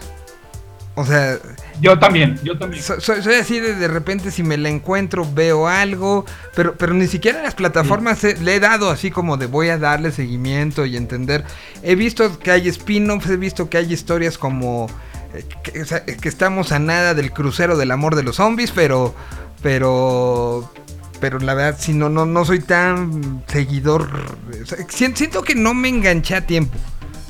O 0.94 1.04
sea. 1.04 1.38
Yo 1.82 1.98
también, 1.98 2.38
yo 2.44 2.56
también. 2.56 2.80
soy, 2.80 3.34
así 3.34 3.58
de 3.58 3.74
de 3.74 3.88
repente 3.88 4.30
si 4.30 4.44
me 4.44 4.56
la 4.56 4.68
encuentro 4.68 5.26
veo 5.28 5.66
algo, 5.66 6.24
pero, 6.54 6.76
pero 6.76 6.94
ni 6.94 7.08
siquiera 7.08 7.38
en 7.38 7.44
las 7.44 7.56
plataformas 7.56 8.22
le 8.22 8.54
he 8.54 8.60
dado 8.60 8.88
así 8.88 9.10
como 9.10 9.36
de 9.36 9.46
voy 9.46 9.68
a 9.68 9.78
darle 9.78 10.12
seguimiento 10.12 10.86
y 10.86 10.96
entender. 10.96 11.44
He 11.82 11.96
visto 11.96 12.38
que 12.38 12.52
hay 12.52 12.68
spin-offs, 12.68 13.28
he 13.28 13.36
visto 13.36 13.68
que 13.68 13.78
hay 13.78 13.92
historias 13.92 14.38
como 14.38 14.86
eh, 15.34 15.44
que, 16.20 16.28
estamos 16.28 16.70
a 16.70 16.78
nada 16.78 17.14
del 17.14 17.32
crucero 17.32 17.76
del 17.76 17.90
amor 17.90 18.14
de 18.14 18.22
los 18.22 18.36
zombies, 18.36 18.70
pero 18.70 19.12
pero 19.60 20.70
pero 21.18 21.40
la 21.40 21.54
verdad 21.54 21.80
si 21.80 21.94
no 21.94 22.08
no 22.08 22.26
no 22.26 22.44
soy 22.44 22.60
tan 22.60 23.42
seguidor. 23.48 24.08
siento 24.88 25.42
que 25.42 25.56
no 25.56 25.74
me 25.74 25.88
enganché 25.88 26.36
a 26.36 26.46
tiempo. 26.46 26.78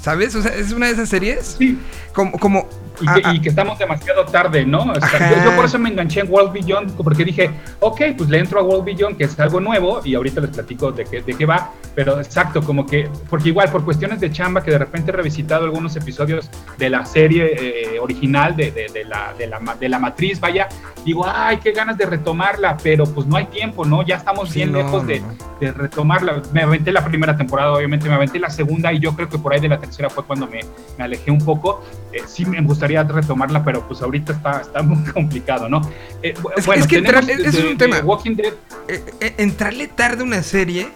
¿Sabes? 0.02 0.35
O 0.35 0.42
sea, 0.42 0.52
es 0.54 0.73
una 0.73 0.87
de 0.87 0.92
esas 0.92 1.09
series. 1.09 1.54
Sí. 1.59 1.78
Como, 2.12 2.32
como 2.32 2.68
Ah, 3.06 3.18
ah. 3.25 3.35
Y, 3.35 3.40
que, 3.40 3.49
estamos 3.49 3.78
demasiado 3.78 4.25
tarde, 4.25 4.64
¿no? 4.64 4.92
yo, 4.94 5.56
por 5.56 5.64
eso 5.64 5.78
me 5.78 5.90
enganché 5.90 6.21
en 6.21 6.30
World 6.30 6.52
Beyond, 6.52 6.97
porque 6.97 7.25
dije, 7.25 7.50
ok, 7.80 8.00
pues 8.16 8.28
le 8.28 8.38
entro 8.38 8.61
a 8.61 8.62
World 8.62 8.85
Beyond, 8.85 9.16
que 9.16 9.25
es 9.25 9.38
algo 9.40 9.61
nuevo, 9.61 10.00
y 10.04 10.14
ahorita 10.14 10.40
les 10.40 10.50
platico 10.50 10.92
de 10.92 11.04
qué, 11.04 11.23
de 11.23 11.35
qué 11.35 11.47
va, 11.47 11.71
pero 11.94 12.21
exacto, 12.21 12.62
como 12.62 12.87
que, 12.87 13.09
porque 13.28 13.50
igual, 13.50 13.71
por 13.71 13.85
cuestiones 13.85 14.21
de 14.21 14.30
chamba, 14.30 14.62
que 14.62 14.71
de 14.71 14.78
repente 14.78 15.11
he 15.11 15.14
revisitado 15.14 15.64
algunos 15.64 15.94
episodios 15.97 16.50
de 16.78 16.90
la 16.90 17.04
serie 17.04 17.94
eh, 17.94 18.00
original, 18.00 18.56
de, 18.56 18.71
de, 18.71 19.04
la, 19.04 19.35
de, 19.35 19.47
la, 19.47 19.61
de 19.78 19.88
la 19.88 19.99
matriz, 19.99 20.40
vaya, 20.40 20.68
digo, 21.04 21.25
ay, 21.26 21.59
qué 21.59 21.73
ganas 21.73 21.99
de 21.99 22.06
retomarla, 22.06 22.76
pero 22.82 23.04
pues 23.04 23.26
no 23.26 23.37
hay 23.37 23.47
tiempo, 23.47 23.85
¿no? 23.85 24.04
Ya 24.04 24.16
estamos 24.16 24.52
bien 24.54 24.73
lejos 24.73 25.06
de, 25.06 25.23
de, 25.61 25.73
retomarla. 25.73 26.42
Me 26.52 26.62
aventé 26.62 26.92
la 26.92 27.04
primera 27.04 27.37
temporada, 27.37 27.73
obviamente, 27.73 28.09
me 28.09 28.14
aventé 28.14 28.38
la 28.38 28.50
segunda, 28.50 28.92
y 28.92 29.00
yo 29.00 29.14
creo 29.14 29.28
que 29.28 29.38
por 29.38 29.52
ahí 29.52 29.61
de 29.61 29.68
la 29.68 29.78
tercera 29.78 30.09
fue 30.11 30.25
cuando 30.25 30.47
me, 30.47 30.61
me 30.99 31.04
alejé 31.04 31.30
un 31.30 31.44
poco. 31.44 31.82
Eh, 32.12 32.23
sí 32.26 32.44
me 32.44 32.61
gustaría 32.61 32.91
retomarla, 33.02 33.64
pero 33.64 33.87
pues 33.87 34.02
ahorita 34.02 34.32
está, 34.32 34.61
está 34.61 34.82
muy 34.82 35.02
complicado, 35.12 35.68
¿no? 35.68 35.80
Eh, 36.22 36.34
es, 36.56 36.66
bueno, 36.66 36.82
es 36.82 36.88
que 36.88 36.99
es 36.99 37.64
un 37.64 37.78
tema. 37.78 38.00
Walking 38.00 38.37
Dead. 38.37 38.52
Eh, 38.88 39.02
eh, 39.20 39.34
entrarle 39.38 39.88
tarde 39.88 40.22
a 40.22 40.25
una 40.25 40.42
serie 40.42 40.88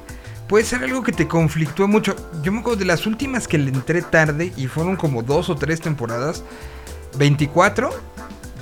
puede 0.49 0.65
ser 0.65 0.85
algo 0.85 1.03
que 1.03 1.13
te 1.13 1.27
conflictúa 1.27 1.87
mucho. 1.87 2.15
Yo 2.43 2.53
me 2.53 2.61
acuerdo 2.61 2.81
de 2.81 2.85
las 2.85 3.07
últimas 3.07 3.49
que 3.49 3.59
le 3.59 3.71
entré 3.71 4.03
tarde 4.03 4.53
y 4.57 4.67
fueron 4.67 4.97
como 4.97 5.23
dos 5.23 5.51
o 5.51 5.57
tres 5.57 5.81
temporadas. 5.81 6.45
24, 7.19 7.91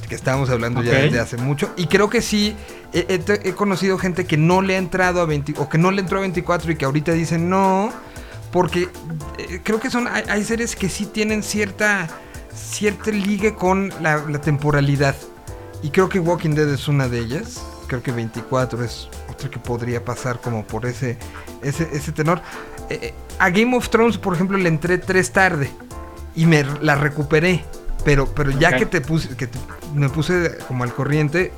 que 0.09 0.15
estábamos 0.15 0.51
hablando 0.51 0.83
ya 0.83 0.93
desde 0.93 1.19
hace 1.19 1.37
mucho. 1.37 1.73
Y 1.77 1.87
creo 1.87 2.09
que 2.09 2.23
sí, 2.23 2.57
he, 2.93 3.53
conocido 3.53 3.99
gente 3.99 4.25
que 4.25 4.37
no 4.37 4.63
le 4.63 4.77
ha 4.77 4.79
entrado 4.79 5.21
a 5.21 5.27
20, 5.27 5.55
o 5.59 5.69
que 5.69 5.79
no 5.79 5.91
le 5.91 6.01
entró 6.01 6.19
a 6.19 6.23
24 6.23 6.73
y 6.73 6.77
que 6.77 6.85
ahorita 6.85 7.13
dicen 7.13 7.49
no. 7.49 7.93
Porque 8.53 8.89
eh, 9.39 9.61
creo 9.65 9.81
que 9.81 9.91
son, 9.91 10.07
hay, 10.07 10.45
series 10.45 10.77
que 10.77 10.89
sí 10.89 11.07
tienen 11.07 11.43
cierta, 11.43 12.09
cierta 12.55 13.11
ligue 13.11 13.55
con 13.55 13.93
la, 14.01 14.23
temporalidad. 14.41 15.17
Y 15.83 15.91
creo 15.91 16.09
que 16.09 16.19
Walking 16.19 16.51
Dead 16.51 16.69
es 16.69 16.89
una 16.89 17.09
de 17.09 17.19
ellas. 17.19 17.63
Creo 17.87 18.03
que 18.03 18.13
24 18.13 18.83
es 18.85 19.09
otra 19.31 19.51
que 19.51 19.59
podría 19.59 20.05
pasar 20.05 20.41
como 20.41 20.65
por 20.65 20.87
ese, 20.87 21.19
ese, 21.63 21.89
ese 21.93 22.13
tenor. 22.13 22.41
Eh, 22.89 22.99
eh, 23.03 23.15
a 23.39 23.51
Game 23.51 23.77
of 23.77 23.89
Thrones, 23.89 24.19
por 24.19 24.35
ejemplo, 24.35 24.57
le 24.57 24.69
entré 24.69 24.99
tres 24.99 25.33
tarde 25.33 25.71
y 26.35 26.47
me 26.47 26.65
la 26.81 26.95
recuperé. 26.95 27.65
Pero, 28.05 28.27
pero 28.27 28.51
ya 28.51 28.77
que 28.77 28.85
te 28.85 29.01
puse, 29.01 29.35
que 29.37 29.49
me 29.95 30.11
puse 30.11 30.59
como 30.69 30.85
al 30.85 30.93
corriente, 30.93 31.53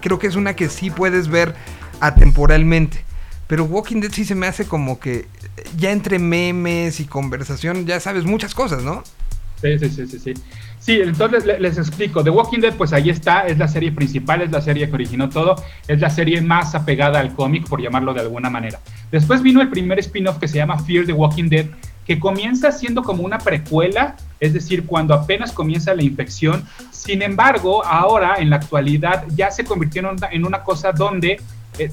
creo 0.00 0.18
que 0.18 0.28
es 0.28 0.36
una 0.36 0.54
que 0.54 0.68
sí 0.68 0.90
puedes 0.90 1.28
ver 1.28 1.56
atemporalmente. 2.00 3.04
Pero 3.48 3.64
Walking 3.64 4.00
Dead 4.00 4.12
sí 4.12 4.24
se 4.24 4.34
me 4.34 4.46
hace 4.46 4.66
como 4.66 5.00
que 5.00 5.26
ya 5.76 5.90
entre 5.90 6.18
memes 6.18 7.00
y 7.00 7.06
conversación, 7.06 7.86
ya 7.86 7.98
sabes 7.98 8.24
muchas 8.24 8.54
cosas, 8.54 8.82
¿no? 8.82 9.02
Sí, 9.60 9.78
sí, 9.78 9.88
sí, 9.88 10.06
sí, 10.06 10.18
sí. 10.18 10.34
Sí, 10.78 11.00
entonces 11.02 11.44
les, 11.44 11.76
explico. 11.76 12.24
The 12.24 12.30
Walking 12.30 12.60
Dead, 12.60 12.74
pues 12.74 12.92
ahí 12.92 13.10
está, 13.10 13.46
es 13.46 13.58
la 13.58 13.68
serie 13.68 13.92
principal, 13.92 14.42
es 14.42 14.50
la 14.50 14.62
serie 14.62 14.88
que 14.88 14.94
originó 14.94 15.28
todo, 15.28 15.56
es 15.86 16.00
la 16.00 16.08
serie 16.08 16.40
más 16.40 16.74
apegada 16.74 17.20
al 17.20 17.34
cómic, 17.34 17.68
por 17.68 17.82
llamarlo 17.82 18.14
de 18.14 18.20
alguna 18.20 18.48
manera. 18.48 18.78
Después 19.10 19.42
vino 19.42 19.60
el 19.60 19.68
primer 19.68 19.98
spin-off 19.98 20.38
que 20.38 20.48
se 20.48 20.56
llama 20.56 20.78
Fear 20.78 21.04
the 21.04 21.12
Walking 21.12 21.48
Dead, 21.48 21.66
que 22.06 22.18
comienza 22.18 22.72
siendo 22.72 23.02
como 23.02 23.22
una 23.22 23.36
precuela, 23.36 24.16
es 24.40 24.54
decir, 24.54 24.86
cuando 24.86 25.12
apenas 25.12 25.52
comienza 25.52 25.94
la 25.94 26.02
infección. 26.02 26.64
Sin 26.90 27.20
embargo, 27.20 27.84
ahora, 27.84 28.36
en 28.38 28.48
la 28.48 28.56
actualidad, 28.56 29.24
ya 29.36 29.50
se 29.50 29.64
convirtió 29.64 30.02
en 30.30 30.46
una, 30.46 30.62
cosa 30.62 30.92
donde 30.92 31.38
eh, 31.78 31.92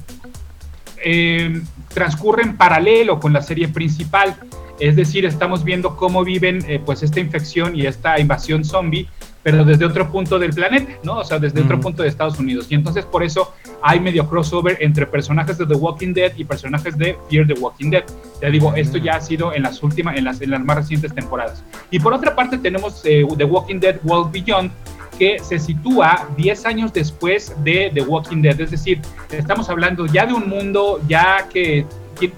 eh, 1.04 1.60
transcurre 1.92 2.44
en 2.44 2.56
paralelo 2.56 3.20
con 3.20 3.34
la 3.34 3.42
serie 3.42 3.68
principal. 3.68 4.36
Es 4.78 4.96
decir, 4.96 5.24
estamos 5.24 5.64
viendo 5.64 5.96
cómo 5.96 6.24
viven 6.24 6.64
eh, 6.68 6.80
pues 6.84 7.02
esta 7.02 7.20
infección 7.20 7.74
y 7.76 7.86
esta 7.86 8.18
invasión 8.20 8.64
zombie 8.64 9.08
pero 9.46 9.64
desde 9.64 9.84
otro 9.84 10.10
punto 10.10 10.40
del 10.40 10.52
planeta, 10.52 10.90
¿no? 11.04 11.18
O 11.18 11.24
sea, 11.24 11.38
desde 11.38 11.62
otro 11.62 11.78
punto 11.78 12.02
de 12.02 12.08
Estados 12.08 12.36
Unidos. 12.40 12.66
Y 12.68 12.74
entonces 12.74 13.04
por 13.04 13.22
eso 13.22 13.54
hay 13.80 14.00
medio 14.00 14.28
crossover 14.28 14.76
entre 14.80 15.06
personajes 15.06 15.56
de 15.56 15.64
The 15.64 15.74
Walking 15.74 16.14
Dead 16.14 16.32
y 16.36 16.42
personajes 16.42 16.98
de 16.98 17.16
Fear 17.30 17.46
the 17.46 17.52
Walking 17.52 17.90
Dead. 17.90 18.02
Ya 18.42 18.50
digo, 18.50 18.74
esto 18.74 18.98
ya 18.98 19.14
ha 19.14 19.20
sido 19.20 19.54
en 19.54 19.62
las 19.62 19.84
últimas, 19.84 20.16
en 20.16 20.24
las, 20.24 20.40
en 20.40 20.50
las 20.50 20.64
más 20.64 20.78
recientes 20.78 21.14
temporadas. 21.14 21.62
Y 21.92 22.00
por 22.00 22.12
otra 22.12 22.34
parte 22.34 22.58
tenemos 22.58 23.02
eh, 23.04 23.24
The 23.38 23.44
Walking 23.44 23.78
Dead 23.78 24.00
World 24.02 24.32
Beyond, 24.32 24.72
que 25.16 25.38
se 25.38 25.60
sitúa 25.60 26.28
10 26.36 26.66
años 26.66 26.92
después 26.92 27.54
de 27.62 27.92
The 27.94 28.02
Walking 28.02 28.42
Dead. 28.42 28.60
Es 28.60 28.72
decir, 28.72 29.00
estamos 29.30 29.70
hablando 29.70 30.06
ya 30.06 30.26
de 30.26 30.34
un 30.34 30.48
mundo 30.48 31.00
ya 31.06 31.46
que, 31.52 31.86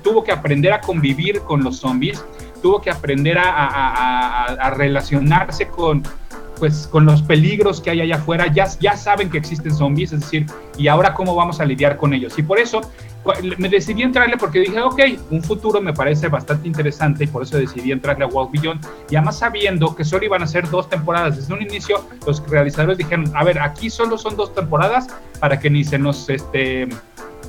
tuvo 0.03 0.25
que 0.25 0.33
aprender 0.33 0.73
a 0.73 0.81
convivir 0.81 1.41
con 1.41 1.63
los 1.63 1.79
zombies, 1.79 2.25
tuvo 2.63 2.81
que 2.81 2.91
aprender 2.91 3.39
a, 3.39 4.45
a 4.45 4.71
relacionarse 4.71 5.69
con 5.69 6.03
pues 6.59 6.89
con 6.91 7.07
los 7.07 7.23
peligros 7.23 7.81
que 7.81 7.91
hay 7.91 8.01
allá 8.01 8.17
afuera, 8.17 8.53
ya, 8.53 8.67
ya 8.81 8.97
saben 8.97 9.31
que 9.31 9.39
existen 9.39 9.75
zombies, 9.75 10.13
es 10.13 10.21
decir, 10.21 10.47
y 10.77 10.89
ahora 10.89 11.15
cómo 11.15 11.35
vamos 11.35 11.61
a 11.61 11.65
lidiar 11.65 11.97
con 11.97 12.13
ellos. 12.13 12.39
Y 12.39 12.43
por 12.43 12.59
eso 12.59 12.81
me 13.59 13.69
decidí 13.69 14.03
entrarle 14.03 14.37
porque 14.37 14.61
dije, 14.61 14.81
ok, 14.81 15.01
un 15.31 15.43
futuro 15.43 15.81
me 15.81 15.93
parece 15.93 16.29
bastante 16.29 16.67
interesante 16.67 17.25
y 17.25 17.27
por 17.27 17.43
eso 17.43 17.59
decidí 17.59 17.93
entrarle 17.93 18.25
a 18.25 18.29
World 18.29 18.53
Beyond. 18.53 18.87
Y 19.11 19.17
además 19.17 19.39
sabiendo 19.39 19.95
que 19.95 20.05
solo 20.05 20.25
iban 20.25 20.43
a 20.43 20.47
ser 20.47 20.69
dos 20.71 20.89
temporadas. 20.89 21.37
Desde 21.37 21.53
un 21.53 21.63
inicio, 21.63 22.05
los 22.27 22.45
realizadores 22.49 22.99
dijeron, 22.99 23.31
a 23.35 23.45
ver, 23.45 23.59
aquí 23.59 23.91
solo 23.91 24.17
son 24.19 24.37
dos 24.37 24.55
temporadas 24.55 25.09
para 25.41 25.59
que 25.59 25.71
ni 25.71 25.85
se 25.85 25.99
nos... 25.99 26.29
Este, 26.29 26.89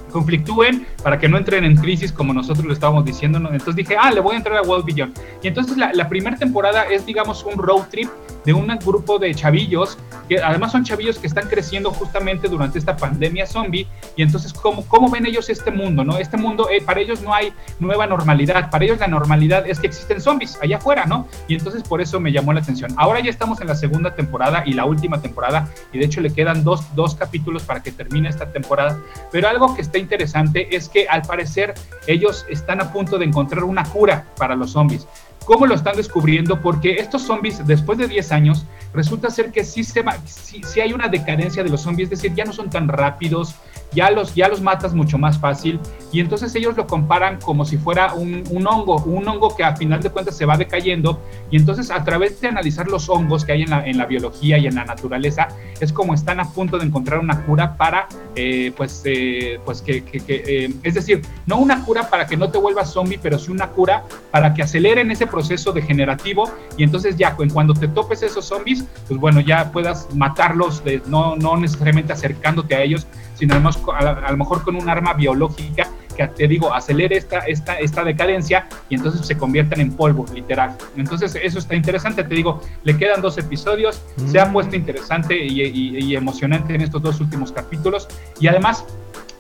conflictúen 0.10 0.86
para 1.04 1.20
que 1.20 1.28
no 1.30 1.38
entren 1.38 1.64
en 1.64 1.76
crisis 1.76 2.12
como 2.12 2.34
nosotros 2.34 2.66
lo 2.66 2.74
estábamos 2.74 3.06
diciendo. 3.06 3.38
Entonces 3.40 3.76
dije, 3.76 3.96
ah, 4.00 4.12
le 4.12 4.20
voy 4.20 4.36
a 4.36 4.38
entrar 4.38 4.58
a 4.58 4.62
World 4.62 4.86
Beyond. 4.86 5.18
Y 5.42 5.48
entonces 5.48 5.78
la 5.78 6.10
primera 6.10 6.38
temporada 6.38 6.84
es, 6.84 7.06
digamos, 7.06 7.44
un 7.44 7.58
road 7.58 7.84
trip 7.90 8.10
de 8.46 8.54
un 8.54 8.68
grupo 8.84 9.20
de 9.20 9.34
chavillos, 9.36 9.98
que 10.30 10.38
además 10.38 10.72
son 10.72 10.86
chavillos 10.86 11.18
que 11.18 11.28
están 11.28 11.50
creciendo 11.50 11.92
justamente 11.92 12.48
durante 12.48 12.78
esta 12.78 12.96
pandemia 12.96 13.48
zombie, 13.48 13.88
y 14.16 14.22
entonces, 14.22 14.54
¿cómo, 14.54 14.86
cómo 14.88 15.10
ven 15.10 15.26
ellos 15.26 15.50
este 15.50 15.72
mundo? 15.72 16.04
¿no? 16.04 16.18
Este 16.18 16.38
mundo, 16.38 16.70
eh, 16.70 16.82
para 16.82 17.02
ellos 17.02 17.22
no 17.22 17.34
hay 17.34 17.52
nueva 17.80 18.06
normalidad, 18.06 18.70
para 18.70 18.86
ellos 18.86 19.00
la 19.00 19.08
normalidad 19.08 19.68
es 19.68 19.80
que 19.80 19.88
existen 19.88 20.22
zombies 20.22 20.58
allá 20.62 20.78
afuera, 20.78 21.06
¿no? 21.06 21.28
Y 21.48 21.56
entonces 21.56 21.84
por 21.84 22.00
eso 22.00 22.20
me 22.20 22.32
llamó 22.32 22.54
la 22.54 22.60
atención. 22.60 22.94
Ahora 22.98 23.20
ya 23.20 23.32
estamos 23.32 23.60
en 23.60 23.68
la 23.68 23.76
segunda 23.76 24.14
temporada 24.14 24.64
y 24.66 24.74
la 24.74 24.86
última 24.86 25.20
temporada, 25.22 25.68
y 25.92 25.98
de 25.98 26.06
hecho 26.06 26.22
le 26.22 26.32
quedan 26.32 26.64
dos, 26.64 26.84
dos 26.96 27.16
capítulos 27.16 27.64
para 27.64 27.82
que 27.82 27.92
termine 27.92 28.30
esta 28.30 28.52
temporada, 28.52 29.00
pero 29.32 29.50
algo 29.50 29.76
que 29.76 29.82
está 29.82 29.98
interesante 29.98 30.76
es 30.76 30.90
que 30.90 31.08
al 31.08 31.24
parecer 31.24 31.74
ellos 32.06 32.46
están 32.50 32.82
a 32.82 32.94
punto 32.94 33.18
de 33.18 33.26
encontrar 33.26 33.64
una 33.64 33.84
cura 33.84 34.26
para 34.38 34.56
los 34.56 34.72
zombies. 34.72 35.08
¿Cómo 35.50 35.66
lo 35.66 35.74
están 35.74 35.96
descubriendo? 35.96 36.62
Porque 36.62 36.98
estos 37.00 37.24
zombies, 37.24 37.66
después 37.66 37.98
de 37.98 38.08
10 38.08 38.32
años, 38.34 38.68
resulta 38.94 39.32
ser 39.32 39.52
que 39.52 39.66
sí, 39.66 39.84
se, 39.84 40.04
sí, 40.24 40.80
hay 40.80 40.94
una 40.94 41.08
decadencia 41.08 41.64
de 41.64 41.72
los 41.72 41.82
zombies, 41.82 42.12
es 42.12 42.22
decir, 42.22 42.36
ya 42.36 42.46
no 42.46 42.54
son 42.54 42.70
tan 42.70 42.88
rápidos, 42.88 43.56
ya 43.92 44.12
los, 44.12 44.36
ya 44.36 44.48
los 44.48 44.62
matas 44.62 44.94
mucho 44.94 45.18
más 45.18 45.40
fácil. 45.40 45.80
Y 46.12 46.20
entonces 46.20 46.54
ellos 46.56 46.76
lo 46.76 46.88
comparan 46.88 47.40
como 47.40 47.66
si 47.66 47.78
fuera 47.78 48.14
un, 48.14 48.44
hongo, 48.68 48.98
un 49.04 49.28
hongo 49.28 49.56
que 49.56 49.64
a 49.64 49.76
final 49.76 50.02
de 50.02 50.10
cuentas 50.10 50.36
se 50.36 50.46
va 50.46 50.58
decayendo. 50.58 51.20
Y 51.52 51.58
entonces 51.58 51.92
a 51.92 52.04
través 52.04 52.42
de 52.42 52.48
analizar 52.48 52.88
los 52.88 53.10
hongos 53.10 53.46
que 53.46 53.54
hay 53.54 53.64
en 53.64 53.70
la, 53.70 53.86
en 53.86 53.98
la 53.98 54.06
biología 54.06 54.58
y 54.58 54.68
en 54.68 54.76
la 54.76 54.86
naturaleza 54.86 55.48
es 55.80 55.94
como 55.94 56.14
están 56.14 56.40
a 56.40 56.52
punto 56.52 56.78
de 56.78 56.86
encontrar 56.86 57.20
una 57.20 57.46
cura 57.46 57.78
para, 57.78 58.08
eh, 58.36 58.72
pues, 58.76 59.02
eh, 59.06 59.60
pues 59.66 59.82
que, 59.82 60.04
eh, 60.28 60.74
es 60.84 60.94
decir, 60.94 61.22
no 61.46 61.58
una 61.58 61.84
cura 61.84 62.10
para 62.10 62.28
que 62.28 62.38
no 62.38 62.50
te 62.50 62.58
vuelvas 62.58 62.92
zombie, 62.92 63.20
pero 63.22 63.38
sí 63.38 63.52
una 63.52 63.68
cura 63.70 64.04
para 64.32 64.54
que 64.54 64.64
aceleren 64.64 65.12
ese 65.12 65.28
proceso 65.28 65.72
degenerativo. 65.72 66.50
Y 66.78 66.84
entonces 66.84 67.18
ya 67.18 67.36
cuando 67.36 67.74
te 67.74 67.88
topes 67.88 68.24
esos 68.24 68.46
zombies, 68.46 68.84
pues 69.08 69.20
bueno, 69.20 69.40
ya 69.40 69.72
puedas 69.72 70.08
matarlos, 70.14 70.84
de, 70.84 71.02
no, 71.08 71.36
no 71.36 71.58
necesariamente 71.58 72.14
acercándote 72.14 72.76
a 72.76 72.82
ellos, 72.82 73.08
sino 73.36 73.54
además 73.54 73.78
a, 73.94 74.32
lo 74.32 74.38
mejor 74.38 74.64
con 74.64 74.76
un 74.76 74.90
arma 74.90 75.14
biológica 75.14 75.88
que 76.16 76.28
te 76.28 76.48
digo, 76.48 76.74
acelere 76.74 77.18
esta, 77.18 77.40
esta, 77.40 77.76
esta 77.76 78.04
decadencia 78.04 78.68
y 78.90 78.96
entonces 78.96 79.26
se 79.26 79.38
conviertan 79.38 79.80
en 79.80 79.94
polvo, 79.94 80.26
literal. 80.34 80.76
Entonces 80.98 81.36
eso 81.42 81.60
está 81.60 81.76
interesante, 81.76 82.24
te 82.24 82.36
digo, 82.36 82.62
le 82.84 82.98
quedan 82.98 83.22
dos 83.22 83.38
episodios, 83.38 84.02
se 84.26 84.40
ha 84.40 84.46
mm. 84.46 84.54
puesto 84.54 84.76
interesante 84.76 85.38
y 85.38 86.16
emocionante 86.16 86.76
en 86.76 86.82
estos 86.82 87.02
dos 87.02 87.20
últimos 87.22 87.52
capítulos 87.52 88.08
y 88.40 88.48
además 88.48 88.86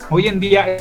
hoy 0.10 0.27
en 0.27 0.39
día 0.39 0.77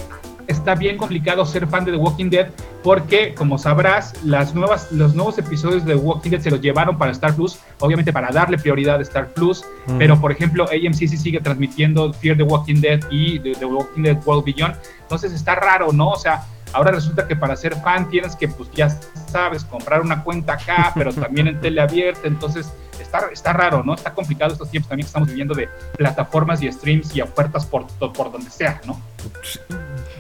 está 0.49 0.75
bien 0.75 0.97
complicado 0.97 1.45
ser 1.47 1.67
fan 1.67 1.85
de 1.85 1.93
The 1.93 1.99
Walking 1.99 2.31
Dead 2.31 2.49
porque, 2.83 3.35
como 3.35 3.59
sabrás, 3.59 4.15
las 4.25 4.55
nuevas, 4.55 4.91
los 4.91 5.15
nuevos 5.15 5.39
episodios 5.39 5.85
de 5.85 5.95
The 5.95 6.01
Walking 6.01 6.31
Dead 6.31 6.41
se 6.41 6.51
los 6.51 6.61
llevaron 6.61 6.97
para 6.97 7.13
Star 7.13 7.35
Plus, 7.35 7.59
obviamente 7.81 8.13
para 8.13 8.31
darle 8.31 8.59
prioridad 8.59 8.99
a 8.99 9.03
Star 9.03 9.29
Plus, 9.35 9.63
mm. 9.87 9.99
pero 9.99 10.19
por 10.21 10.33
ejemplo, 10.33 10.65
AMC 10.65 10.95
sí 10.95 11.17
sigue 11.17 11.41
transmitiendo 11.41 12.13
Fear 12.15 12.39
the 12.39 12.43
Walking 12.43 12.81
Dead 12.81 13.01
y 13.11 13.39
The, 13.39 13.65
Walking 13.65 14.03
Dead 14.03 14.19
World 14.25 14.45
Beyond, 14.45 14.75
entonces 15.03 15.33
está 15.33 15.55
raro, 15.55 15.93
¿no? 15.93 16.11
O 16.11 16.19
sea, 16.19 16.45
ahora 16.73 16.93
resulta 16.93 17.29
que 17.29 17.37
para 17.37 17.55
ser 17.55 17.75
fan 17.77 18.09
tienes 18.09 18.35
que, 18.35 18.49
pues 18.49 18.71
ya 18.73 18.89
sabes, 19.31 19.65
comprar 19.65 20.01
una 20.01 20.25
cuenta 20.25 20.55
acá, 20.55 20.93
pero 20.97 21.13
también 21.13 21.49
en 21.49 21.61
tele 21.61 21.83
abierta, 21.83 22.27
entonces 22.27 22.73
está, 22.99 23.29
está 23.31 23.53
raro, 23.53 23.83
¿no? 23.85 23.95
Está 23.95 24.15
complicado 24.15 24.53
estos 24.53 24.71
tiempos 24.71 24.89
también 24.89 25.05
que 25.05 25.09
estamos 25.09 25.29
viviendo 25.29 25.55
de 25.55 25.69
plataformas 25.99 26.63
y 26.63 26.73
streams 26.73 27.15
y 27.15 27.21
ofertas 27.21 27.67
por, 27.67 27.87
por 28.13 28.33
donde 28.33 28.51
sea, 28.51 28.81
¿no? 28.87 28.99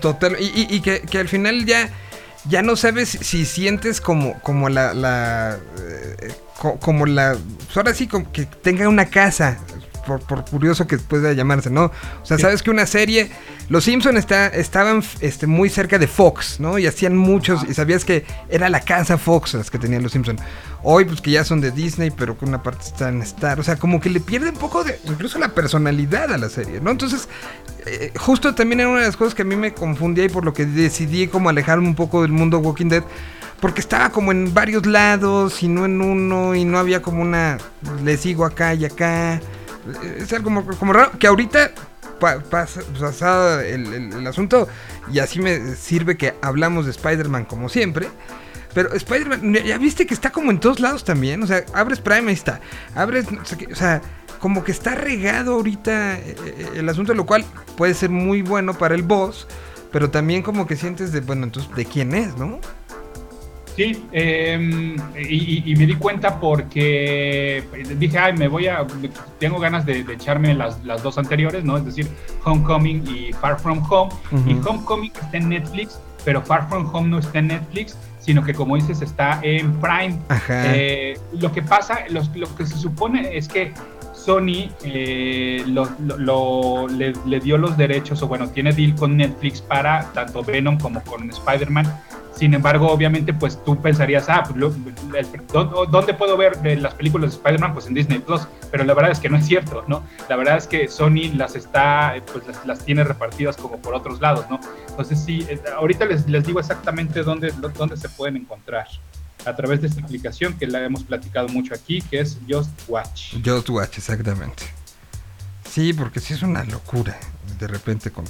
Total, 0.00 0.36
y, 0.40 0.80
que, 0.80 1.18
al 1.18 1.28
final 1.28 1.64
ya, 1.64 1.90
ya 2.48 2.62
no 2.62 2.76
sabes 2.76 3.08
si 3.08 3.44
sientes 3.44 4.00
como, 4.00 4.38
como 4.40 4.68
la, 4.68 4.94
la 4.94 5.58
eh, 5.80 6.32
como 6.80 7.06
la, 7.06 7.36
pues 7.64 7.76
ahora 7.76 7.94
sí, 7.94 8.06
como 8.06 8.30
que 8.32 8.46
tenga 8.46 8.88
una 8.88 9.06
casa, 9.06 9.58
por, 10.16 10.44
curioso 10.44 10.86
que 10.86 10.98
pueda 10.98 11.32
llamarse, 11.32 11.70
¿no? 11.70 11.84
O 12.22 12.24
sea, 12.24 12.38
sabes 12.38 12.62
que 12.62 12.70
una 12.70 12.86
serie, 12.86 13.30
los 13.68 13.84
Simpson 13.84 14.16
está, 14.16 14.46
estaban 14.46 15.02
este, 15.20 15.46
muy 15.46 15.68
cerca 15.68 15.98
de 15.98 16.06
Fox, 16.06 16.58
¿no? 16.58 16.78
Y 16.78 16.86
hacían 16.86 17.16
muchos, 17.16 17.64
y 17.68 17.74
sabías 17.74 18.04
que 18.04 18.24
era 18.48 18.68
la 18.68 18.80
casa 18.80 19.18
Fox 19.18 19.54
las 19.54 19.70
que 19.70 19.78
tenían 19.78 20.02
los 20.02 20.12
Simpson. 20.12 20.38
Hoy, 20.82 21.04
pues 21.04 21.20
que 21.20 21.32
ya 21.32 21.44
son 21.44 21.60
de 21.60 21.70
Disney, 21.70 22.10
pero 22.10 22.38
que 22.38 22.44
una 22.44 22.62
parte 22.62 22.84
está 22.84 23.08
en 23.08 23.20
Star, 23.22 23.58
o 23.58 23.62
sea, 23.62 23.76
como 23.76 24.00
que 24.00 24.10
le 24.10 24.20
pierde 24.20 24.50
un 24.50 24.56
poco 24.56 24.84
de, 24.84 24.98
incluso 25.04 25.38
la 25.38 25.48
personalidad 25.48 26.32
a 26.32 26.38
la 26.38 26.48
serie, 26.48 26.80
¿no? 26.80 26.90
Entonces, 26.90 27.28
eh, 27.86 28.12
justo 28.16 28.54
también 28.54 28.80
era 28.80 28.88
una 28.88 29.00
de 29.00 29.06
las 29.06 29.16
cosas 29.16 29.34
que 29.34 29.42
a 29.42 29.44
mí 29.44 29.56
me 29.56 29.74
confundía 29.74 30.24
y 30.24 30.28
por 30.28 30.44
lo 30.44 30.52
que 30.52 30.66
decidí 30.66 31.26
como 31.26 31.48
alejarme 31.48 31.88
un 31.88 31.94
poco 31.94 32.22
del 32.22 32.32
mundo 32.32 32.58
Walking 32.58 32.88
Dead 32.88 33.02
porque 33.60 33.80
estaba 33.80 34.10
como 34.10 34.30
en 34.30 34.54
varios 34.54 34.86
lados 34.86 35.62
y 35.62 35.68
no 35.68 35.84
en 35.84 36.00
uno 36.00 36.54
y 36.54 36.64
no 36.64 36.78
había 36.78 37.02
como 37.02 37.22
una 37.22 37.58
le 38.04 38.16
sigo 38.16 38.44
acá 38.44 38.74
y 38.74 38.84
acá 38.84 39.40
es 40.16 40.32
algo 40.32 40.64
como, 40.78 40.92
raro. 40.92 41.12
Que 41.18 41.26
ahorita 41.26 41.72
pasado 42.50 43.60
el, 43.60 44.26
asunto 44.26 44.68
y 45.12 45.20
así 45.20 45.40
me 45.40 45.74
sirve 45.76 46.16
que 46.16 46.34
hablamos 46.42 46.84
de 46.84 46.92
Spider-Man 46.92 47.44
como 47.44 47.68
siempre. 47.68 48.08
Pero 48.78 48.94
Spider-Man, 48.94 49.54
ya 49.54 49.76
viste 49.76 50.06
que 50.06 50.14
está 50.14 50.30
como 50.30 50.52
en 50.52 50.60
todos 50.60 50.78
lados 50.78 51.02
también. 51.02 51.42
O 51.42 51.48
sea, 51.48 51.64
abres 51.74 51.98
Prime, 51.98 52.28
ahí 52.28 52.34
está. 52.34 52.60
Abres, 52.94 53.26
o 53.26 53.74
sea, 53.74 54.00
como 54.38 54.62
que 54.62 54.70
está 54.70 54.94
regado 54.94 55.54
ahorita 55.54 56.16
eh, 56.16 56.36
eh, 56.46 56.68
el 56.76 56.88
asunto, 56.88 57.12
lo 57.12 57.26
cual 57.26 57.44
puede 57.76 57.92
ser 57.92 58.10
muy 58.10 58.42
bueno 58.42 58.74
para 58.74 58.94
el 58.94 59.02
boss. 59.02 59.48
Pero 59.90 60.10
también 60.10 60.42
como 60.42 60.68
que 60.68 60.76
sientes 60.76 61.10
de, 61.10 61.22
bueno, 61.22 61.42
entonces, 61.42 61.74
¿de 61.74 61.86
quién 61.86 62.14
es, 62.14 62.36
no? 62.36 62.60
Sí, 63.74 64.04
em, 64.12 64.94
y, 65.28 65.74
me 65.76 65.84
di 65.84 65.96
cuenta 65.96 66.38
porque 66.38 67.64
dije, 67.96 68.16
ay, 68.16 68.34
me 68.34 68.46
voy 68.46 68.68
a, 68.68 68.86
tengo 69.40 69.58
ganas 69.58 69.86
de, 69.86 70.06
echarme 70.08 70.54
las, 70.54 70.84
las, 70.84 71.02
dos 71.02 71.18
anteriores, 71.18 71.64
¿no? 71.64 71.78
Es 71.78 71.84
decir, 71.84 72.08
Homecoming 72.44 73.02
y 73.08 73.32
Far 73.32 73.58
From 73.58 73.82
Home. 73.90 74.12
Y 74.46 74.52
Homecoming 74.64 75.10
está 75.20 75.36
en 75.36 75.48
Netflix, 75.48 75.98
pero 76.24 76.42
Far 76.42 76.68
From 76.68 76.94
Home 76.94 77.08
no 77.08 77.18
está 77.18 77.38
en 77.38 77.48
Netflix, 77.48 77.96
sino 78.20 78.44
que 78.44 78.52
como 78.52 78.76
dices, 78.76 79.00
está 79.02 79.40
en 79.42 79.72
Prime. 79.80 80.18
Eh, 80.50 81.18
lo 81.38 81.50
que 81.52 81.62
pasa, 81.62 82.00
lo, 82.10 82.22
lo 82.34 82.54
que 82.56 82.66
se 82.66 82.76
supone 82.76 83.36
es 83.36 83.48
que 83.48 83.72
Sony 84.12 84.68
eh, 84.82 85.64
lo, 85.66 86.86
le, 86.88 87.12
le, 87.24 87.40
dio 87.40 87.56
los 87.56 87.76
derechos, 87.76 88.20
o 88.22 88.28
bueno, 88.28 88.48
tiene 88.50 88.72
deal 88.72 88.94
con 88.94 89.16
Netflix 89.16 89.60
para 89.60 90.10
tanto 90.12 90.42
Venom 90.42 90.78
como 90.78 91.02
con 91.02 91.30
Spider-Man 91.30 91.86
sin 92.38 92.54
embargo, 92.54 92.88
obviamente, 92.88 93.34
pues 93.34 93.62
tú 93.64 93.80
pensarías, 93.82 94.28
ah, 94.28 94.44
pues, 94.44 94.74
¿dónde 95.90 96.14
puedo 96.14 96.36
ver 96.36 96.56
eh, 96.62 96.76
las 96.76 96.94
películas 96.94 97.32
de 97.32 97.36
Spider-Man? 97.36 97.74
Pues 97.74 97.86
en 97.86 97.94
Disney 97.94 98.20
Plus, 98.20 98.46
pero 98.70 98.84
la 98.84 98.94
verdad 98.94 99.10
es 99.10 99.18
que 99.18 99.28
no 99.28 99.36
es 99.36 99.44
cierto, 99.44 99.84
¿no? 99.88 100.04
La 100.28 100.36
verdad 100.36 100.56
es 100.56 100.68
que 100.68 100.86
Sony 100.86 101.34
las 101.34 101.56
está, 101.56 102.16
eh, 102.16 102.22
pues 102.22 102.44
las, 102.64 102.84
tiene 102.84 103.02
repartidas 103.02 103.56
como 103.56 103.78
por 103.78 103.92
otros 103.92 104.20
lados, 104.20 104.46
¿no? 104.48 104.60
Entonces 104.88 105.20
sí, 105.20 105.44
eh, 105.48 105.60
ahorita 105.76 106.04
les, 106.04 106.28
les 106.28 106.44
digo 106.44 106.60
exactamente 106.60 107.24
dónde, 107.24 107.52
dónde 107.76 107.96
se 107.96 108.08
pueden 108.08 108.36
encontrar 108.36 108.86
a 109.44 109.56
través 109.56 109.80
de 109.80 109.88
esta 109.88 110.00
aplicación 110.00 110.56
que 110.56 110.68
la 110.68 110.84
hemos 110.84 111.02
platicado 111.02 111.48
mucho 111.48 111.74
aquí, 111.74 112.02
que 112.02 112.20
es 112.20 112.38
Just 112.48 112.70
Watch. 112.86 113.34
Just 113.44 113.68
Watch, 113.68 113.98
exactamente. 113.98 114.62
Sí, 115.68 115.92
porque 115.92 116.20
sí 116.20 116.34
es 116.34 116.42
una 116.42 116.62
locura 116.62 117.18
de 117.58 117.66
repente 117.66 118.12
con 118.12 118.24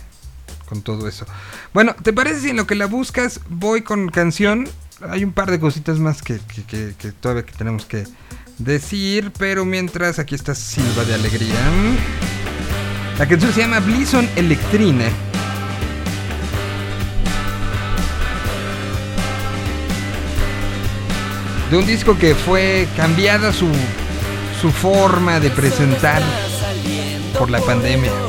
con 0.68 0.82
todo 0.82 1.08
eso. 1.08 1.26
Bueno, 1.72 1.96
¿te 2.02 2.12
parece 2.12 2.40
si 2.40 2.50
en 2.50 2.56
lo 2.56 2.66
que 2.66 2.74
la 2.74 2.86
buscas 2.86 3.40
voy 3.48 3.82
con 3.82 4.08
canción? 4.08 4.68
Hay 5.08 5.24
un 5.24 5.32
par 5.32 5.50
de 5.50 5.58
cositas 5.58 5.98
más 5.98 6.22
que, 6.22 6.40
todavía 7.20 7.44
que 7.44 7.52
tenemos 7.52 7.86
que 7.86 8.04
decir, 8.58 9.32
pero 9.38 9.64
mientras 9.64 10.18
aquí 10.18 10.34
está 10.34 10.54
Silva 10.54 11.04
de 11.04 11.14
Alegría. 11.14 11.58
La 13.18 13.26
canción 13.26 13.52
se 13.52 13.60
llama 13.60 13.80
Blison 13.80 14.28
Electrina. 14.36 15.06
De 21.70 21.76
un 21.76 21.86
disco 21.86 22.18
que 22.18 22.34
fue 22.34 22.88
cambiada 22.96 23.52
su, 23.52 23.68
su 24.60 24.70
forma 24.70 25.38
de 25.38 25.50
presentar 25.50 26.22
por 27.38 27.50
la 27.50 27.60
pandemia. 27.60 28.27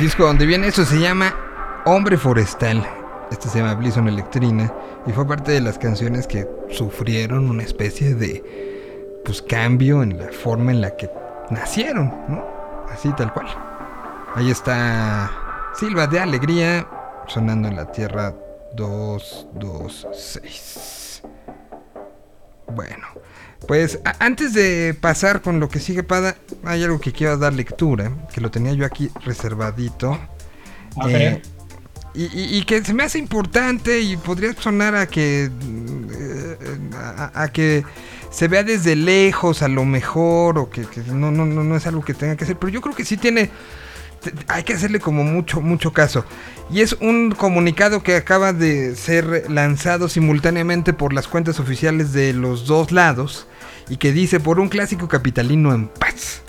Disco 0.00 0.24
donde 0.24 0.46
viene 0.46 0.68
eso 0.68 0.86
se 0.86 0.98
llama 0.98 1.34
Hombre 1.84 2.16
Forestal. 2.16 2.88
Este 3.30 3.50
se 3.50 3.58
llama 3.58 3.74
Blison 3.74 4.08
Electrina 4.08 4.72
y 5.06 5.12
fue 5.12 5.28
parte 5.28 5.52
de 5.52 5.60
las 5.60 5.78
canciones 5.78 6.26
que 6.26 6.48
sufrieron 6.70 7.50
una 7.50 7.64
especie 7.64 8.14
de 8.14 9.20
pues 9.26 9.42
cambio 9.42 10.02
en 10.02 10.16
la 10.16 10.32
forma 10.32 10.70
en 10.70 10.80
la 10.80 10.96
que 10.96 11.10
nacieron, 11.50 12.06
¿no? 12.28 12.42
Así 12.90 13.12
tal 13.12 13.30
cual. 13.34 13.48
Ahí 14.34 14.50
está 14.50 15.30
Silva 15.74 16.06
de 16.06 16.18
Alegría 16.18 16.88
sonando 17.26 17.68
en 17.68 17.76
la 17.76 17.92
Tierra 17.92 18.32
226. 18.74 21.24
Bueno, 22.74 23.06
pues 23.70 24.00
antes 24.18 24.52
de 24.52 24.96
pasar 25.00 25.42
con 25.42 25.60
lo 25.60 25.68
que 25.68 25.78
sigue 25.78 26.02
Pada, 26.02 26.34
hay 26.64 26.82
algo 26.82 26.98
que 26.98 27.12
quiero 27.12 27.38
dar 27.38 27.52
lectura, 27.52 28.10
que 28.34 28.40
lo 28.40 28.50
tenía 28.50 28.72
yo 28.72 28.84
aquí 28.84 29.12
reservadito. 29.24 30.18
Eh, 31.06 31.40
y, 32.12 32.24
y- 32.24 32.58
y 32.58 32.64
que 32.64 32.84
se 32.84 32.92
me 32.92 33.04
hace 33.04 33.18
importante 33.20 34.00
y 34.00 34.16
podría 34.16 34.54
sonar 34.54 34.96
a 34.96 35.06
que 35.06 35.44
eh, 35.44 36.56
a, 36.96 37.42
a 37.44 37.52
que 37.52 37.84
se 38.32 38.48
vea 38.48 38.64
desde 38.64 38.96
lejos 38.96 39.62
a 39.62 39.68
lo 39.68 39.84
mejor 39.84 40.58
o 40.58 40.68
que, 40.68 40.82
que 40.86 41.02
no, 41.02 41.30
no, 41.30 41.46
no, 41.46 41.62
no 41.62 41.76
es 41.76 41.86
algo 41.86 42.02
que 42.02 42.12
tenga 42.12 42.34
que 42.34 42.42
hacer, 42.42 42.56
pero 42.58 42.70
yo 42.70 42.80
creo 42.80 42.96
que 42.96 43.04
sí 43.04 43.16
tiene 43.18 43.52
hay 44.48 44.64
que 44.64 44.72
hacerle 44.72 44.98
como 44.98 45.22
mucho, 45.22 45.60
mucho 45.60 45.92
caso. 45.92 46.24
Y 46.72 46.80
es 46.80 46.94
un 46.94 47.30
comunicado 47.30 48.02
que 48.02 48.16
acaba 48.16 48.52
de 48.52 48.96
ser 48.96 49.48
lanzado 49.48 50.08
simultáneamente 50.08 50.92
por 50.92 51.12
las 51.12 51.28
cuentas 51.28 51.60
oficiales 51.60 52.12
de 52.12 52.32
los 52.32 52.66
dos 52.66 52.90
lados 52.90 53.46
y 53.90 53.96
que 53.96 54.12
dice 54.12 54.40
por 54.40 54.60
un 54.60 54.68
clásico 54.68 55.08
capitalino 55.08 55.74
en 55.74 55.88
paz. 55.88 56.42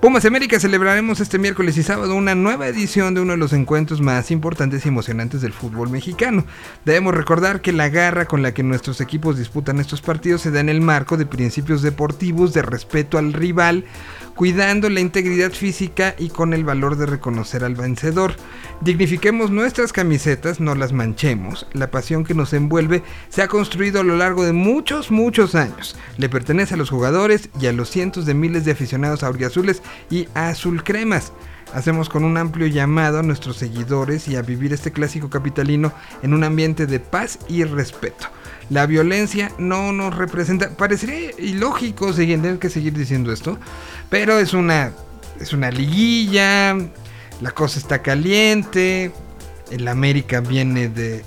Pumas 0.00 0.26
América 0.26 0.60
celebraremos 0.60 1.20
este 1.20 1.38
miércoles 1.38 1.78
y 1.78 1.82
sábado 1.82 2.14
una 2.14 2.34
nueva 2.34 2.68
edición 2.68 3.14
de 3.14 3.22
uno 3.22 3.32
de 3.32 3.38
los 3.38 3.54
encuentros 3.54 4.02
más 4.02 4.30
importantes 4.30 4.84
y 4.84 4.88
emocionantes 4.88 5.40
del 5.40 5.54
fútbol 5.54 5.88
mexicano. 5.88 6.44
Debemos 6.84 7.14
recordar 7.14 7.62
que 7.62 7.72
la 7.72 7.88
garra 7.88 8.26
con 8.26 8.42
la 8.42 8.52
que 8.52 8.62
nuestros 8.62 9.00
equipos 9.00 9.38
disputan 9.38 9.80
estos 9.80 10.02
partidos 10.02 10.42
se 10.42 10.50
da 10.50 10.60
en 10.60 10.68
el 10.68 10.82
marco 10.82 11.16
de 11.16 11.24
principios 11.24 11.80
deportivos 11.80 12.52
de 12.52 12.60
respeto 12.60 13.16
al 13.16 13.32
rival, 13.32 13.86
cuidando 14.34 14.90
la 14.90 15.00
integridad 15.00 15.50
física 15.50 16.14
y 16.18 16.28
con 16.28 16.52
el 16.52 16.62
valor 16.62 16.96
de 16.96 17.06
reconocer 17.06 17.64
al 17.64 17.74
vencedor. 17.74 18.34
Dignifiquemos 18.82 19.50
nuestras 19.50 19.94
camisetas, 19.94 20.60
no 20.60 20.74
las 20.74 20.92
manchemos. 20.92 21.66
La 21.72 21.90
pasión 21.90 22.22
que 22.22 22.34
nos 22.34 22.52
envuelve 22.52 23.02
se 23.30 23.40
ha 23.40 23.48
construido 23.48 24.00
a 24.00 24.04
lo 24.04 24.18
largo 24.18 24.44
de 24.44 24.52
muchos, 24.52 25.10
muchos 25.10 25.54
años. 25.54 25.96
Le 26.18 26.28
pertenece 26.28 26.74
a 26.74 26.76
los 26.76 26.90
jugadores 26.90 27.48
y 27.58 27.66
a 27.66 27.72
los 27.72 27.88
cientos 27.88 28.26
de 28.26 28.34
miles 28.34 28.66
de 28.66 28.72
aficionados 28.72 29.22
auriazules 29.22 29.82
y 30.10 30.28
azul 30.34 30.82
cremas. 30.84 31.32
Hacemos 31.74 32.08
con 32.08 32.24
un 32.24 32.36
amplio 32.36 32.66
llamado 32.68 33.18
a 33.18 33.22
nuestros 33.22 33.56
seguidores 33.56 34.28
y 34.28 34.36
a 34.36 34.42
vivir 34.42 34.72
este 34.72 34.92
clásico 34.92 35.28
capitalino 35.28 35.92
en 36.22 36.32
un 36.32 36.44
ambiente 36.44 36.86
de 36.86 37.00
paz 37.00 37.38
y 37.48 37.64
respeto. 37.64 38.28
La 38.70 38.86
violencia 38.86 39.50
no 39.58 39.92
nos 39.92 40.16
representa. 40.16 40.70
Parecería 40.70 41.32
ilógico 41.38 42.12
seguir, 42.12 42.40
tener 42.40 42.58
que 42.58 42.70
seguir 42.70 42.94
diciendo 42.94 43.32
esto, 43.32 43.58
pero 44.10 44.38
es 44.38 44.54
una 44.54 44.92
es 45.40 45.52
una 45.52 45.70
liguilla. 45.70 46.76
La 47.40 47.50
cosa 47.50 47.78
está 47.78 48.02
caliente. 48.02 49.12
El 49.70 49.88
América 49.88 50.40
viene 50.40 50.88
de, 50.88 51.24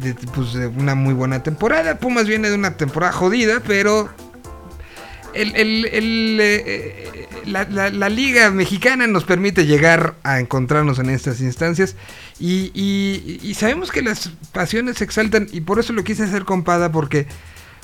de, 0.00 0.14
pues, 0.34 0.54
de 0.54 0.66
una 0.66 0.94
muy 0.94 1.14
buena 1.14 1.42
temporada. 1.42 1.98
Pumas 1.98 2.26
viene 2.26 2.48
de 2.48 2.54
una 2.54 2.76
temporada 2.76 3.12
jodida, 3.12 3.60
pero 3.60 4.08
el- 5.34 5.54
el- 5.56 5.84
el, 5.86 6.38
eh, 6.40 6.62
eh, 6.66 7.28
la, 7.46 7.64
la- 7.68 7.90
la 7.90 8.08
liga 8.08 8.50
mexicana 8.50 9.06
nos 9.06 9.24
permite 9.24 9.66
llegar 9.66 10.14
a 10.22 10.40
encontrarnos 10.40 10.98
en 10.98 11.10
estas 11.10 11.40
instancias 11.40 11.96
y, 12.38 12.70
y- 12.74 13.40
y 13.42 13.54
sabemos 13.54 13.90
que 13.90 14.02
las 14.02 14.30
pasiones 14.52 14.98
se 14.98 15.04
exaltan 15.04 15.48
y 15.52 15.60
por 15.62 15.78
eso 15.78 15.92
lo 15.92 16.04
quise 16.04 16.24
hacer 16.24 16.44
compada 16.44 16.92
porque 16.92 17.26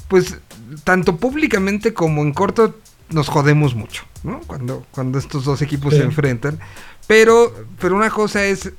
pues 0.09 0.37
tanto 0.85 1.17
públicamente 1.17 1.93
como 1.95 2.23
en 2.23 2.33
corto 2.33 2.77
nos 3.11 3.29
jodemos 3.29 3.75
mucho, 3.75 4.05
¿no? 4.23 4.41
Cuando, 4.41 4.87
cuando 4.91 5.19
estos 5.19 5.45
dos 5.45 5.63
equipos 5.63 5.93
Sí. 5.95 6.01
se 6.01 6.05
enfrentan. 6.05 6.59
Pero, 7.07 7.55
pero 7.81 7.97
una 7.97 8.11
cosa 8.11 8.45
es 8.45 8.71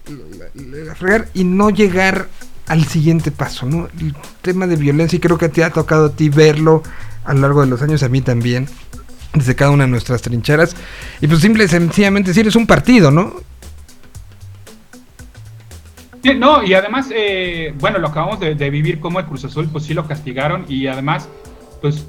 la 0.54 0.94
fregar 0.96 1.30
y 1.34 1.44
no 1.44 1.72
llegar 1.72 2.28
al 2.70 2.86
siguiente 2.86 3.32
paso, 3.32 3.66
¿no? 3.66 3.88
El 4.00 4.16
tema 4.42 4.68
de 4.68 4.76
violencia, 4.76 5.18
y 5.18 5.20
creo 5.20 5.38
que 5.38 5.50
te 5.50 5.64
ha 5.64 5.72
tocado 5.72 6.06
a 6.06 6.12
ti 6.12 6.30
verlo 6.30 6.84
a 7.26 7.34
lo 7.34 7.42
largo 7.42 7.62
de 7.62 7.68
los 7.68 7.82
años, 7.82 8.04
a 8.04 8.10
mí 8.10 8.22
también, 8.22 8.68
desde 9.34 9.56
cada 9.56 9.72
una 9.72 9.84
de 9.84 9.90
nuestras 9.90 10.22
trincheras. 10.22 10.76
Y 11.20 11.28
pues 11.28 11.42
simple 11.42 11.66
y 11.66 11.68
sencillamente 11.68 12.30
decir, 12.30 12.48
es 12.48 12.56
un 12.56 12.68
partido, 12.68 13.12
¿no? 13.12 13.34
Sí, 16.24 16.36
No, 16.36 16.64
y 16.64 16.74
además, 16.74 17.08
eh, 17.12 17.74
bueno, 17.80 17.98
lo 17.98 18.10
acabamos 18.10 18.40
de, 18.40 18.56
de 18.56 18.70
vivir 18.70 19.00
como 19.00 19.20
el 19.20 19.26
Cruz 19.26 19.46
Azul, 19.46 19.68
pues 19.72 19.86
sí 19.86 19.94
lo 19.94 20.08
castigaron 20.08 20.66
y 20.68 20.88
además, 20.88 21.28
pues 21.82 22.06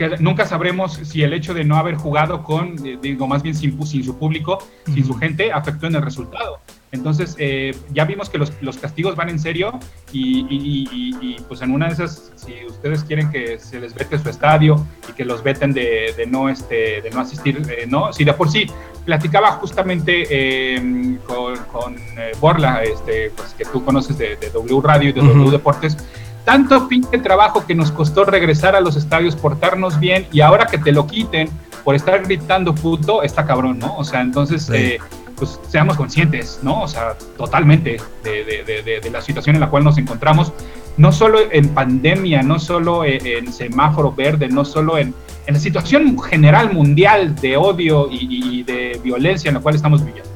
que 0.00 0.16
nunca 0.18 0.46
sabremos 0.46 0.94
si 0.94 1.22
el 1.22 1.34
hecho 1.34 1.52
de 1.52 1.62
no 1.62 1.76
haber 1.76 1.94
jugado 1.94 2.42
con, 2.42 2.74
eh, 2.86 2.98
digo, 3.02 3.26
más 3.26 3.42
bien 3.42 3.54
sin 3.54 3.78
su 4.02 4.18
público, 4.18 4.58
sin 4.86 5.04
su 5.04 5.14
gente, 5.14 5.52
afectó 5.52 5.88
en 5.88 5.96
el 5.96 6.02
resultado. 6.02 6.58
Entonces, 6.92 7.36
eh, 7.38 7.74
ya 7.92 8.04
vimos 8.04 8.28
que 8.28 8.36
los, 8.38 8.52
los 8.60 8.76
castigos 8.76 9.14
van 9.14 9.28
en 9.28 9.38
serio 9.38 9.78
y, 10.12 10.40
y- 10.50 10.88
y- 10.90 11.16
y, 11.20 11.36
pues 11.46 11.62
en 11.62 11.70
una 11.70 11.86
de 11.86 11.92
esas, 11.92 12.32
si 12.34 12.64
ustedes 12.66 13.04
quieren 13.04 13.30
que 13.30 13.60
se 13.60 13.78
les 13.78 13.94
vete 13.94 14.18
su 14.18 14.28
estadio 14.28 14.84
y 15.08 15.12
que 15.12 15.24
los 15.24 15.42
veten 15.44 15.72
de, 15.72 16.12
de 16.16 16.26
no, 16.26 16.48
este, 16.48 17.00
de 17.00 17.10
no 17.12 17.20
asistir, 17.20 17.62
eh, 17.70 17.86
¿no? 17.88 18.12
Si 18.12 18.24
de 18.24 18.32
por 18.32 18.50
sí 18.50 18.66
platicaba 19.04 19.52
justamente 19.52 20.26
eh, 20.30 21.18
con, 21.26 21.56
con, 21.72 21.94
eh, 22.18 22.32
Borla, 22.40 22.82
este, 22.82 23.30
pues, 23.36 23.54
que 23.54 23.64
tú 23.66 23.84
conoces 23.84 24.18
de, 24.18 24.34
de 24.36 24.50
W 24.50 24.80
Radio 24.82 25.10
y 25.10 25.12
de. 25.12 25.20
W 25.20 25.50
Deportes, 25.50 25.96
tanto 26.44 26.88
pinche 26.88 27.18
trabajo 27.18 27.64
que 27.66 27.74
nos 27.76 27.92
costó 27.92 28.24
regresar 28.24 28.74
a 28.74 28.80
los 28.80 28.96
estadios, 28.96 29.36
portarnos 29.36 30.00
bien 30.00 30.26
y 30.32 30.40
ahora 30.40 30.66
que 30.66 30.78
te 30.78 30.90
lo 30.90 31.06
quiten 31.06 31.48
por 31.84 31.94
estar 31.94 32.22
gritando 32.24 32.74
puto, 32.74 33.22
está 33.22 33.46
cabrón, 33.46 33.78
¿no? 33.78 33.96
O 33.96 34.02
sea, 34.04 34.20
entonces, 34.22 34.64
Sí. 34.64 34.98
Pues 35.40 35.58
seamos 35.68 35.96
conscientes, 35.96 36.60
¿no? 36.62 36.82
O 36.82 36.86
sea, 36.88 37.14
totalmente 37.36 37.96
de- 38.22 38.44
de- 38.44 38.82
de- 38.84 39.00
de 39.00 39.10
la 39.10 39.20
situación 39.20 39.56
en 39.56 39.60
la 39.60 39.68
cual 39.70 39.82
nos 39.82 39.98
encontramos, 39.98 40.52
no 40.96 41.10
solo 41.10 41.38
en 41.50 41.68
pandemia, 41.70 42.42
no 42.42 42.58
solo 42.60 43.04
en, 43.04 43.26
en 43.26 43.52
semáforo 43.52 44.12
verde, 44.12 44.46
no 44.48 44.64
solo 44.64 44.98
en, 44.98 45.12
en 45.46 45.54
la 45.54 45.58
situación 45.60 46.16
general 46.20 46.72
mundial 46.72 47.34
de 47.34 47.56
odio 47.56 48.08
y, 48.10 48.60
y 48.60 48.62
de 48.62 49.00
violencia 49.02 49.48
en 49.48 49.54
la 49.54 49.60
cual 49.60 49.74
estamos 49.74 50.04
viviendo. 50.04 50.30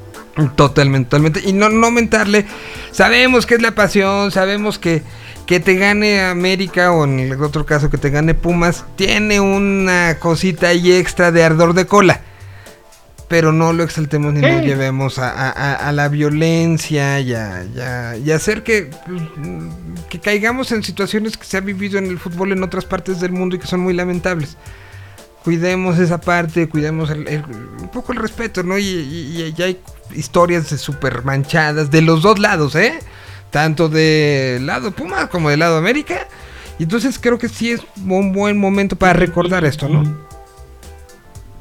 Totalmente, 0.56 1.10
totalmente. 1.10 1.40
Y 1.44 1.52
no, 1.52 1.68
no 1.68 1.92
mentarle. 1.92 2.44
Sabemos 2.90 3.46
que 3.46 3.54
es 3.54 3.62
la 3.62 3.74
pasión, 3.76 4.32
sabemos 4.32 4.80
que, 4.80 5.02
que 5.46 5.60
te 5.60 5.76
gane 5.76 6.22
América 6.22 6.90
o 6.92 7.04
en 7.04 7.20
el 7.20 7.40
otro 7.42 7.64
caso 7.64 7.88
que 7.90 7.98
te 7.98 8.10
gane 8.10 8.34
Pumas, 8.34 8.84
tiene 8.96 9.38
una 9.40 10.16
cosita 10.18 10.68
ahí 10.68 10.90
extra 10.92 11.30
de 11.30 11.44
ardor 11.44 11.74
de 11.74 11.86
cola. 11.86 12.22
Pero 13.34 13.50
no 13.50 13.72
lo 13.72 13.82
exaltemos 13.82 14.32
ni 14.32 14.40
lo 14.42 14.46
llevemos 14.60 15.18
a, 15.18 15.28
a- 15.28 15.50
a- 15.50 15.88
a 15.88 15.90
la 15.90 16.08
violencia 16.08 17.18
y 17.18 17.34
a, 17.34 17.64
y 17.64 17.80
a- 17.80 18.16
y 18.16 18.30
a 18.30 18.36
hacer 18.36 18.62
que, 18.62 18.90
que 20.08 20.20
caigamos 20.20 20.70
en 20.70 20.84
situaciones 20.84 21.36
que 21.36 21.44
se 21.44 21.56
ha 21.56 21.60
vivido 21.60 21.98
en 21.98 22.06
el 22.06 22.20
fútbol 22.20 22.52
en 22.52 22.62
otras 22.62 22.84
partes 22.84 23.18
del 23.18 23.32
mundo 23.32 23.56
y 23.56 23.58
que 23.58 23.66
son 23.66 23.80
muy 23.80 23.92
lamentables 23.92 24.56
cuidemos 25.42 25.98
esa 25.98 26.20
parte, 26.20 26.68
cuidemos 26.68 27.10
el- 27.10 27.26
el- 27.26 27.44
un 27.82 27.88
poco 27.92 28.12
el 28.12 28.18
respeto, 28.18 28.62
¿no? 28.62 28.78
Y, 28.78 28.84
y- 28.84 29.62
hay 29.62 29.80
historias 30.14 30.70
de 30.70 30.78
super 30.78 31.24
manchadas 31.24 31.90
de 31.90 32.02
los 32.02 32.22
dos 32.22 32.38
lados, 32.38 32.76
¿eh? 32.76 33.00
Tanto 33.50 33.88
del 33.88 34.64
lado 34.64 34.92
Puma 34.92 35.26
como 35.28 35.50
del 35.50 35.58
lado 35.58 35.76
América. 35.76 36.28
Y 36.78 36.84
entonces 36.84 37.18
creo 37.18 37.36
que 37.38 37.48
sí 37.48 37.72
es 37.72 37.80
un 38.06 38.32
buen 38.32 38.58
momento 38.58 38.94
para 38.96 39.12
recordar 39.12 39.64
esto, 39.64 39.88
¿no? 39.88 40.33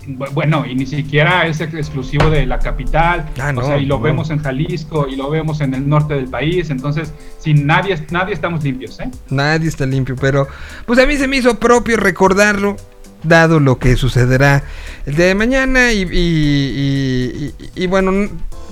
Bu- 0.07 0.29
Bueno, 0.33 0.65
y 0.65 0.75
ni 0.75 0.85
siquiera 0.85 1.45
es 1.47 1.61
exclusivo 1.61 2.29
de 2.29 2.45
la 2.45 2.59
capital, 2.59 3.29
Ah, 3.39 3.51
no, 3.53 3.61
o 3.61 3.65
sea, 3.65 3.77
y 3.77 3.85
lo 3.85 3.97
no. 3.97 4.01
vemos 4.01 4.29
en 4.31 4.39
Jalisco, 4.39 5.07
y 5.07 5.15
lo 5.15 5.29
vemos 5.29 5.61
en 5.61 5.73
el 5.73 5.87
norte 5.87 6.13
del 6.15 6.27
país, 6.27 6.69
entonces, 6.69 7.13
sin 7.39 7.65
nadie, 7.65 7.95
nadie 8.11 8.33
estamos 8.33 8.63
limpios, 8.63 8.99
¿eh? 8.99 9.09
Nadie 9.29 9.69
está 9.69 9.85
limpio, 9.85 10.15
pero 10.19 10.47
pues 10.85 10.99
a 10.99 11.05
mí 11.05 11.15
se 11.17 11.27
me 11.27 11.37
hizo 11.37 11.55
propio 11.59 11.97
recordarlo, 11.97 12.75
dado 13.23 13.59
lo 13.61 13.79
que 13.79 13.95
sucederá 13.95 14.63
el 15.05 15.15
día 15.15 15.27
de 15.27 15.35
mañana. 15.35 15.93
Y, 15.93 16.01
y- 16.01 16.05
y- 16.11 17.53
y- 17.75 17.83
y 17.83 17.87
bueno, 17.87 18.11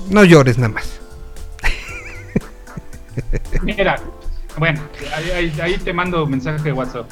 no 0.09 0.23
llores 0.25 0.57
nada 0.57 0.73
más. 0.73 0.99
Mira, 3.63 3.99
bueno, 4.57 4.81
ahí, 5.15 5.53
ahí- 5.61 5.77
te 5.77 5.93
mando 5.93 6.25
mensaje 6.25 6.61
de 6.61 6.73
WhatsApp. 6.73 7.09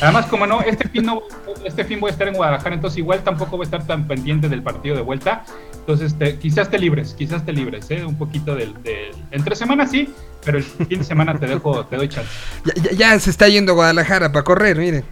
Además, 0.00 0.26
como 0.26 0.46
no, 0.46 0.60
este 0.62 0.88
fin, 0.88 1.04
no, 1.04 1.22
este 1.64 1.84
fin 1.84 2.00
voy 2.00 2.08
a 2.08 2.12
estar 2.12 2.26
en 2.28 2.34
Guadalajara, 2.34 2.74
entonces 2.74 2.98
igual 2.98 3.22
tampoco 3.22 3.56
voy 3.56 3.64
a 3.64 3.66
estar 3.66 3.86
tan 3.86 4.06
pendiente 4.08 4.48
del 4.48 4.62
partido 4.62 4.96
de 4.96 5.02
vuelta. 5.02 5.44
Entonces, 5.80 6.16
te- 6.18 6.38
quizás 6.38 6.70
te 6.70 6.78
libres, 6.78 7.14
quizás 7.16 7.44
te 7.44 7.52
libres, 7.52 7.90
¿eh? 7.90 8.04
Un 8.04 8.16
poquito 8.18 8.54
del, 8.54 8.74
del- 8.82 9.14
Entre 9.30 9.54
semana 9.56 9.86
sí, 9.86 10.12
pero 10.44 10.58
el 10.58 10.64
fin 10.64 10.98
de 10.98 11.04
semana 11.04 11.38
te 11.38 11.46
dejo, 11.46 11.84
te 11.86 11.96
doy 11.96 12.08
chance. 12.08 12.28
Ya, 12.64 12.74
ya- 12.82 12.92
ya 12.92 13.20
se 13.20 13.30
está 13.30 13.48
yendo 13.48 13.72
a 13.72 13.74
Guadalajara 13.74 14.30
para 14.32 14.44
correr, 14.44 14.76
miren. 14.78 15.04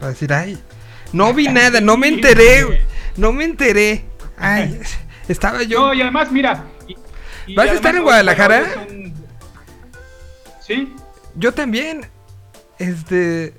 Para 0.00 0.10
decir, 0.12 0.32
ay, 0.32 0.58
no 1.12 1.32
vi 1.34 1.48
nada, 1.48 1.80
no 1.80 1.96
me 1.96 2.08
enteré, 2.08 2.84
no 3.16 3.32
me 3.32 3.44
enteré. 3.44 4.04
Ay, 4.38 4.80
estaba 5.28 5.62
yo. 5.62 5.86
No, 5.88 5.94
y 5.94 6.02
además, 6.02 6.30
mira. 6.32 6.64
y- 6.88 6.96
y 7.46 7.54
¿Vas 7.54 7.68
a 7.68 7.72
estar 7.74 7.94
en 7.96 8.02
Guadalajara? 8.02 8.64
un- 8.90 9.14
Sí. 10.60 10.92
Yo 11.36 11.52
también. 11.52 12.06
Este. 12.78 13.54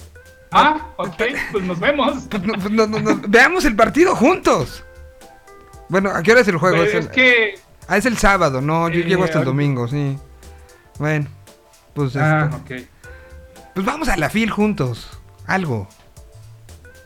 Ah, 0.51 0.87
ok, 0.97 1.21
pues 1.51 1.63
nos 1.65 1.79
vemos. 1.79 2.27
pues, 2.29 2.43
no- 2.43 2.55
no- 2.69 2.87
no- 2.87 2.99
no- 2.99 3.21
veamos 3.27 3.65
el 3.65 3.75
partido 3.75 4.15
juntos. 4.15 4.83
Bueno, 5.89 6.09
¿a 6.11 6.21
qué 6.23 6.31
hora 6.31 6.41
es 6.41 6.47
el 6.47 6.57
juego? 6.57 6.77
Pues 6.77 6.89
Es 6.89 6.95
es 6.95 7.05
el- 7.05 7.11
que. 7.11 7.59
Ah, 7.87 7.97
es 7.97 8.05
el 8.05 8.17
sábado, 8.17 8.59
no, 8.61 8.89
yo 8.89 8.99
Eh, 8.99 9.03
llego 9.03 9.23
hasta 9.23 9.39
el 9.39 9.47
ahorita- 9.47 9.51
domingo, 9.51 9.87
sí. 9.87 10.17
Bueno, 10.99 11.27
pues, 11.93 12.15
Ah, 12.17 12.49
este, 12.51 12.81
ok. 12.81 12.81
pues 13.73 13.85
vamos 13.85 14.09
a 14.09 14.17
la 14.17 14.29
fil 14.29 14.49
juntos. 14.51 15.09
Algo. 15.45 15.87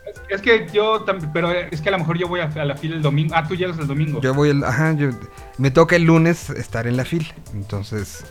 Es, 0.04 0.20
es 0.28 0.40
que 0.42 0.66
yo 0.72 1.02
también, 1.04 1.30
pero 1.32 1.52
es 1.52 1.80
que 1.80 1.88
a 1.88 1.92
lo 1.92 1.98
mejor 1.98 2.18
yo 2.18 2.26
voy 2.26 2.40
a, 2.40 2.46
a 2.46 2.64
la 2.64 2.76
fila 2.76 2.96
el 2.96 3.02
domingo. 3.02 3.32
Ah, 3.36 3.46
tú 3.46 3.54
llegas 3.54 3.78
el 3.78 3.86
domingo. 3.86 4.20
Yo 4.20 4.34
voy 4.34 4.48
el, 4.50 4.64
ajá, 4.64 4.92
yo, 4.94 5.10
me 5.58 5.70
toca 5.70 5.94
el 5.94 6.02
lunes 6.02 6.50
estar 6.50 6.86
en 6.88 6.96
la 6.96 7.04
fil. 7.04 7.32
Entonces, 7.54 8.24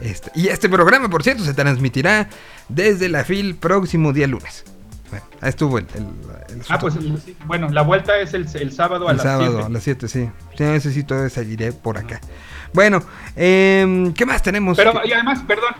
Este, 0.00 0.30
y 0.34 0.48
este 0.48 0.68
programa, 0.68 1.08
por 1.08 1.22
cierto, 1.22 1.44
se 1.44 1.54
transmitirá 1.54 2.28
desde 2.68 3.08
la 3.08 3.24
FIL 3.24 3.54
próximo 3.56 4.12
día 4.12 4.26
lunes. 4.26 4.64
Bueno, 5.10 5.26
ahí 5.42 5.48
estuvo 5.50 5.78
el, 5.78 5.86
el, 5.94 6.02
el 6.56 6.62
Ah, 6.68 6.78
pues 6.78 6.94
sí, 6.94 7.36
bueno, 7.46 7.68
la 7.68 7.82
vuelta 7.82 8.18
es 8.18 8.32
el, 8.34 8.46
el 8.54 8.72
sábado 8.72 9.08
a 9.08 9.10
el 9.10 9.18
las 9.18 9.24
sábado 9.24 9.52
7. 9.52 9.66
a 9.66 9.68
las 9.68 9.82
7, 9.82 10.08
sí. 10.08 10.30
Sí, 10.90 11.02
todavía 11.04 11.28
seguiré 11.30 11.72
por 11.72 11.98
acá. 11.98 12.20
Bueno, 12.72 13.02
em, 13.36 14.12
¿qué 14.14 14.24
más 14.24 14.42
tenemos? 14.42 14.78
Pero, 14.78 14.92
y 15.04 15.12
además, 15.12 15.40
perdón. 15.46 15.74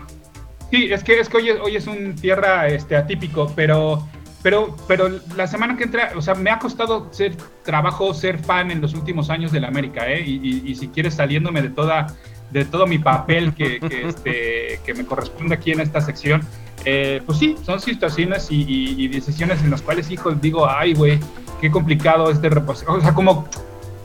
Sí, 0.69 0.91
es 0.91 1.03
que, 1.03 1.19
es 1.19 1.29
que 1.29 1.37
hoy, 1.37 1.49
es, 1.49 1.59
hoy 1.59 1.75
es 1.75 1.87
un 1.87 2.15
tierra 2.15 2.67
este, 2.67 2.95
atípico, 2.95 3.51
pero, 3.55 4.07
pero, 4.43 4.75
pero 4.87 5.09
la 5.35 5.47
semana 5.47 5.75
que 5.77 5.83
entra, 5.85 6.11
o 6.15 6.21
sea, 6.21 6.35
me 6.35 6.49
ha 6.51 6.59
costado 6.59 7.11
ser 7.11 7.35
trabajo, 7.63 8.13
ser 8.13 8.37
fan 8.39 8.69
en 8.71 8.81
los 8.81 8.93
últimos 8.93 9.29
años 9.31 9.51
de 9.51 9.59
la 9.59 9.67
América, 9.67 10.07
¿eh? 10.11 10.21
Y, 10.25 10.35
y- 10.43 10.71
y 10.71 10.75
si 10.75 10.87
quieres 10.89 11.15
saliéndome 11.15 11.61
de 11.63 11.69
toda 11.69 12.15
de 12.53 12.65
todo 12.65 12.85
mi 12.87 12.99
papel 12.99 13.53
que, 13.53 13.79
que, 13.79 14.07
este, 14.07 14.79
que 14.85 14.93
me 14.93 15.05
corresponde 15.05 15.55
aquí 15.55 15.71
en 15.71 15.79
esta 15.81 15.99
sección, 16.01 16.41
eh, 16.85 17.21
pues 17.25 17.39
sí, 17.39 17.55
son 17.65 17.79
situaciones 17.81 18.49
y, 18.51 18.61
y- 18.61 18.95
y 19.03 19.07
decisiones 19.07 19.61
en 19.63 19.71
las 19.71 19.81
cuales, 19.81 20.09
hijo, 20.11 20.31
digo, 20.31 20.69
ay, 20.69 20.93
güey, 20.93 21.19
qué 21.59 21.71
complicado 21.71 22.29
este 22.29 22.49
reposo. 22.49 22.85
O 22.91 23.01
sea, 23.01 23.13
como, 23.13 23.47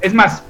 es 0.01 0.15
más, 0.15 0.43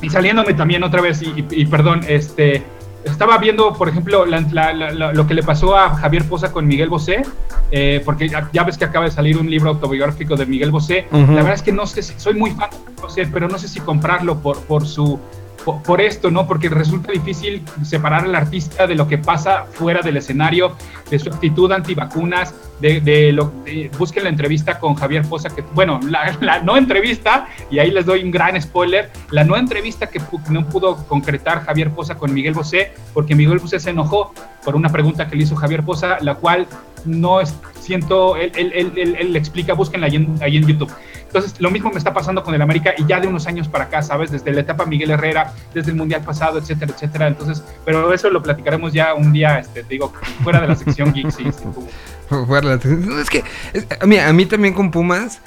y 0.00 0.10
saliéndome 0.10 0.54
también 0.54 0.82
otra 0.84 1.00
vez, 1.02 1.22
y, 1.22 1.44
y- 1.50 1.66
perdón, 1.66 2.02
este, 2.08 2.62
estaba 3.04 3.36
viendo, 3.38 3.72
por 3.74 3.88
ejemplo, 3.88 4.24
la- 4.26 4.40
la- 4.52 4.72
la- 4.72 5.12
lo 5.12 5.26
que 5.26 5.34
le 5.34 5.42
pasó 5.42 5.76
a 5.76 5.90
Javier 5.96 6.24
Poza 6.28 6.52
con 6.52 6.66
Miguel 6.66 6.88
Bosé, 6.88 7.22
eh, 7.70 8.00
porque 8.04 8.28
ya, 8.28 8.48
ya 8.52 8.62
ves 8.62 8.78
que 8.78 8.84
acaba 8.84 9.06
de 9.06 9.10
salir 9.10 9.36
un 9.38 9.50
libro 9.50 9.70
autobiográfico 9.70 10.36
de 10.36 10.46
Miguel 10.46 10.70
Bosé. 10.70 11.06
Ujú. 11.10 11.32
La 11.32 11.42
verdad 11.42 11.54
es 11.54 11.62
que 11.62 11.72
no 11.72 11.86
sé 11.86 12.02
si, 12.02 12.14
soy 12.18 12.34
muy 12.34 12.50
fan 12.52 12.70
de 12.70 13.02
Bosé, 13.02 13.26
pero 13.26 13.48
no 13.48 13.58
sé 13.58 13.66
si 13.68 13.80
comprarlo 13.80 14.38
por, 14.40 14.60
por 14.64 14.86
su... 14.86 15.18
Por, 15.64 15.82
por 15.82 16.00
esto, 16.00 16.30
¿no? 16.30 16.46
Porque 16.46 16.68
resulta 16.68 17.12
difícil 17.12 17.64
separar 17.82 18.24
al 18.24 18.34
artista 18.34 18.86
de 18.86 18.94
lo 18.94 19.08
que 19.08 19.18
pasa 19.18 19.64
fuera 19.72 20.02
del 20.02 20.16
escenario, 20.16 20.76
de 21.10 21.18
su 21.18 21.30
actitud 21.30 21.72
antivacunas, 21.72 22.54
de, 22.90 23.32
lo 23.32 23.52
busquen 23.98 24.24
la 24.24 24.28
entrevista 24.28 24.78
con 24.78 24.94
Javier 24.94 25.24
Poza, 25.24 25.48
que, 25.48 25.62
bueno, 25.74 26.00
la, 26.40 26.60
no 26.60 26.76
entrevista, 26.76 27.48
y 27.70 27.78
ahí 27.78 27.90
les 27.90 28.04
doy 28.04 28.22
un 28.22 28.30
gran 28.30 28.60
spoiler, 28.60 29.10
la 29.30 29.44
no 29.44 29.56
entrevista 29.56 30.06
que 30.08 30.20
no 30.50 30.68
pudo 30.68 30.96
concretar 31.06 31.64
Javier 31.64 31.90
Poza 31.90 32.16
con 32.16 32.32
Miguel 32.34 32.54
Bosé, 32.54 32.92
porque 33.12 33.34
Miguel 33.34 33.58
Bosé 33.58 33.80
se 33.80 33.90
enojó 33.90 34.34
por 34.64 34.76
una 34.76 34.90
pregunta 34.90 35.28
que 35.28 35.36
le 35.36 35.44
hizo 35.44 35.56
Javier 35.56 35.82
Poza, 35.82 36.18
la 36.20 36.34
cual 36.34 36.66
no 37.04 37.40
es, 37.40 37.54
siento, 37.80 38.36
él, 38.36 38.52
él, 38.54 38.72
él, 38.74 39.16
él- 39.18 39.36
explica, 39.36 39.74
búsquenla 39.74 40.06
ahí 40.06 40.16
en, 40.16 40.66
YouTube. 40.66 40.90
Entonces, 41.26 41.60
lo 41.60 41.70
mismo 41.70 41.90
me 41.90 41.98
está 41.98 42.14
pasando 42.14 42.42
con 42.42 42.54
el 42.54 42.62
América 42.62 42.94
y 42.96 43.04
ya 43.06 43.20
de 43.20 43.26
unos 43.26 43.46
años 43.46 43.68
para 43.68 43.84
acá, 43.84 44.02
¿sabes? 44.02 44.30
Desde 44.30 44.52
la 44.52 44.60
etapa 44.60 44.86
Miguel 44.86 45.10
Herrera, 45.10 45.52
desde 45.74 45.90
el 45.90 45.96
Mundial 45.96 46.22
pasado, 46.22 46.58
etcétera, 46.58 46.92
etcétera. 46.94 47.26
Entonces, 47.26 47.62
pero 47.84 48.12
eso 48.12 48.30
lo 48.30 48.42
platicaremos 48.42 48.92
ya 48.92 49.14
un 49.14 49.32
día, 49.32 49.58
este, 49.58 49.82
te 49.82 49.88
digo, 49.88 50.12
fuera 50.42 50.60
de 50.60 50.68
la 50.68 50.76
sección 50.76 51.12
Geek, 51.12 51.30
sí, 51.30 51.44
sí, 51.44 51.64
Fuera 52.46 52.68
la- 52.76 53.20
es 53.20 53.30
que, 53.30 53.44
es- 53.72 53.86
a, 54.00 54.06
mí, 54.06 54.18
a 54.18 54.32
mí 54.32 54.46
también 54.46 54.74
con 54.74 54.90
Pumas, 54.90 55.40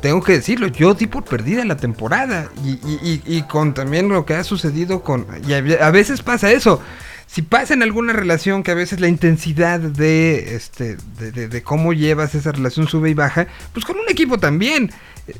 tengo 0.00 0.22
que 0.22 0.32
decirlo, 0.32 0.66
yo 0.68 0.94
di 0.94 1.06
por 1.06 1.24
perdida 1.24 1.64
la 1.64 1.76
temporada. 1.76 2.50
Y, 2.64 3.20
y- 3.26 3.42
con 3.42 3.72
también 3.74 4.08
lo 4.08 4.24
que 4.26 4.34
ha 4.34 4.44
sucedido 4.44 5.02
con... 5.02 5.26
Y 5.46 5.52
a, 5.54 5.90
veces 5.90 6.22
pasa 6.22 6.50
eso. 6.50 6.80
Si 7.26 7.40
pasa 7.42 7.72
en 7.72 7.82
alguna 7.82 8.12
relación 8.12 8.62
que 8.62 8.72
a 8.72 8.74
veces 8.74 9.00
la 9.00 9.08
intensidad 9.08 9.78
de, 9.80 10.54
este, 10.56 10.96
de, 11.18 11.48
de- 11.48 11.62
cómo 11.62 11.92
llevas 11.92 12.34
esa 12.34 12.52
relación 12.52 12.88
sube 12.88 13.10
y 13.10 13.14
baja, 13.14 13.46
pues 13.72 13.84
con 13.86 13.96
un 13.96 14.08
equipo 14.10 14.38
también. 14.38 14.90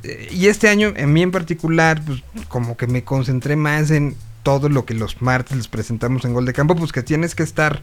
Eh, 0.05 0.29
Y 0.31 0.47
este 0.47 0.69
año, 0.69 0.93
en 0.97 1.13
mí 1.13 1.23
en 1.23 1.33
particular, 1.33 2.01
pues 2.07 2.23
como 2.49 2.77
que 2.77 2.87
me 2.87 3.03
concentré 3.05 3.57
más 3.57 3.91
en 3.91 4.15
todo 4.45 4.69
lo 4.69 4.85
que 4.87 4.95
los 4.95 5.21
martes 5.23 5.57
les 5.57 5.69
presentamos 5.69 6.25
en 6.25 6.33
Gol 6.35 6.47
de 6.47 6.53
Campo, 6.53 6.75
pues 6.77 6.93
que 6.93 7.03
tienes 7.03 7.35
que 7.35 7.43
estar 7.43 7.83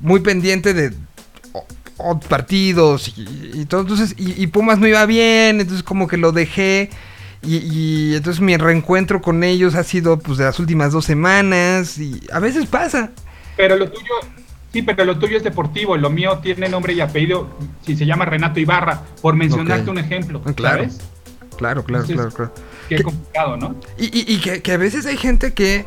muy 0.00 0.20
pendiente 0.20 0.72
de 0.74 0.92
partidos 2.28 3.08
y, 3.16 3.24
y 3.54 3.64
todo. 3.66 3.82
Entonces, 3.82 4.14
y, 4.18 4.40
y 4.42 4.46
Pumas 4.48 4.78
no 4.78 4.86
iba 4.86 5.04
bien, 5.06 5.60
entonces 5.60 5.82
como 5.82 6.06
que 6.08 6.16
lo 6.16 6.32
dejé. 6.32 6.90
Y, 7.44 7.56
y 7.56 8.14
entonces 8.14 8.40
mi 8.40 8.56
reencuentro 8.56 9.20
con 9.20 9.42
ellos 9.42 9.74
ha 9.74 9.82
sido 9.82 10.18
pues 10.18 10.38
de 10.38 10.44
las 10.44 10.58
últimas 10.60 10.92
dos 10.92 11.04
semanas. 11.04 11.98
Y 11.98 12.20
a 12.32 12.38
veces 12.38 12.66
pasa. 12.66 13.10
Pero 13.56 13.76
lo 13.76 13.90
tuyo, 13.90 14.14
sí, 14.72 14.82
pero 14.82 15.04
lo 15.04 15.18
tuyo 15.18 15.36
es 15.36 15.42
deportivo, 15.42 15.96
lo 15.96 16.08
mío 16.10 16.38
tiene 16.42 16.68
nombre 16.68 16.92
y 16.94 17.00
apellido, 17.00 17.48
si 17.84 17.96
se 17.96 18.06
llama 18.06 18.24
Renato 18.24 18.60
Ibarra, 18.60 19.02
por 19.20 19.34
mencionarte 19.34 19.90
un 19.90 19.98
ejemplo, 19.98 20.40
claro. 20.54 20.84
¿sabes? 20.84 21.00
Claro, 21.58 21.84
claro, 21.84 22.04
Entonces, 22.04 22.14
claro, 22.16 22.30
claro. 22.30 22.52
Qué 22.88 22.96
¿Qué- 22.96 23.02
complicado, 23.02 23.56
¿no? 23.56 23.76
Y, 23.98 24.04
y- 24.06 24.34
y 24.34 24.38
que, 24.40 24.62
que 24.62 24.72
a 24.72 24.76
veces 24.78 25.04
hay 25.06 25.16
gente 25.16 25.52
que, 25.52 25.84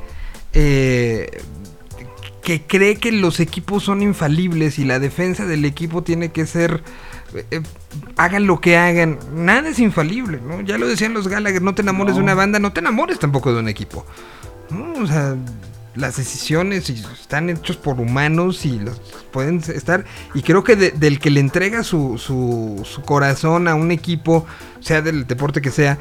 eh, 0.54 1.30
que 2.46 2.62
cree 2.62 2.96
que 2.98 3.12
los 3.12 3.40
equipos 3.40 3.84
son 3.84 4.04
infalibles 4.04 4.78
y 4.78 4.86
la 4.86 5.00
defensa 5.00 5.46
del 5.48 5.66
equipo 5.66 6.04
tiene 6.04 6.32
que 6.32 6.46
ser... 6.46 6.84
eh, 7.34 7.44
eh, 7.50 7.62
hagan 8.18 8.46
lo 8.46 8.62
que 8.62 8.78
hagan, 8.78 9.18
nada 9.34 9.68
es 9.70 9.80
infalible, 9.80 10.40
¿no? 10.42 10.62
Ya 10.62 10.78
lo 10.78 10.88
decían 10.88 11.14
los 11.16 11.28
Gallagher, 11.28 11.64
no 11.64 11.74
te 11.74 11.82
enamores 11.82 12.16
de 12.16 12.22
una 12.22 12.36
banda, 12.36 12.60
no 12.60 12.72
te 12.72 12.80
enamores 12.82 13.18
tampoco 13.20 13.52
de 13.52 13.60
un 13.60 13.68
equipo. 13.68 14.06
¿no? 14.70 14.94
O 15.04 15.08
sea, 15.08 15.36
las 15.96 16.18
decisiones 16.18 16.90
están 16.90 17.50
hechos 17.50 17.78
por 17.78 18.00
humanos 18.00 18.64
y 18.66 18.78
los 18.80 19.00
pueden 19.32 19.58
estar. 19.74 20.06
Y 20.36 20.42
creo 20.44 20.64
que 20.64 20.76
de- 20.76 20.92
del 20.92 21.20
que 21.20 21.32
le 21.32 21.40
entrega 21.40 21.84
su, 21.84 22.18
su, 22.20 22.82
su 22.86 23.02
corazón 23.02 23.68
a 23.68 23.76
un 23.76 23.90
equipo, 23.92 24.46
sea 24.82 25.02
del 25.02 25.26
deporte 25.26 25.62
que 25.62 25.72
sea, 25.72 25.98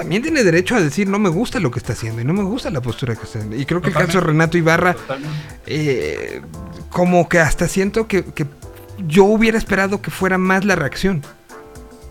también 0.00 0.22
tiene 0.22 0.44
derecho 0.44 0.76
a 0.76 0.80
decir 0.80 1.08
no 1.08 1.18
me 1.18 1.28
gusta 1.28 1.58
lo 1.60 1.70
que 1.70 1.78
está 1.78 1.92
haciendo 1.92 2.20
y 2.22 2.24
no 2.24 2.32
me 2.32 2.42
gusta 2.44 2.70
la 2.70 2.80
postura 2.80 3.14
que 3.16 3.24
está 3.24 3.38
haciendo. 3.38 3.56
Y 3.56 3.64
creo 3.66 3.80
que 3.80 3.88
el 3.88 3.94
caso 3.94 4.20
de. 4.20 4.26
Renato 4.26 4.56
Ibarra, 4.56 4.94
eh, 5.66 6.40
como 6.90 7.28
que 7.28 7.38
hasta 7.40 7.68
siento 7.68 8.06
que, 8.06 8.24
que 8.24 8.46
yo 9.06 9.24
hubiera 9.24 9.58
esperado 9.58 10.00
que 10.00 10.10
fuera 10.10 10.38
más 10.38 10.64
la 10.64 10.76
reacción. 10.76 11.22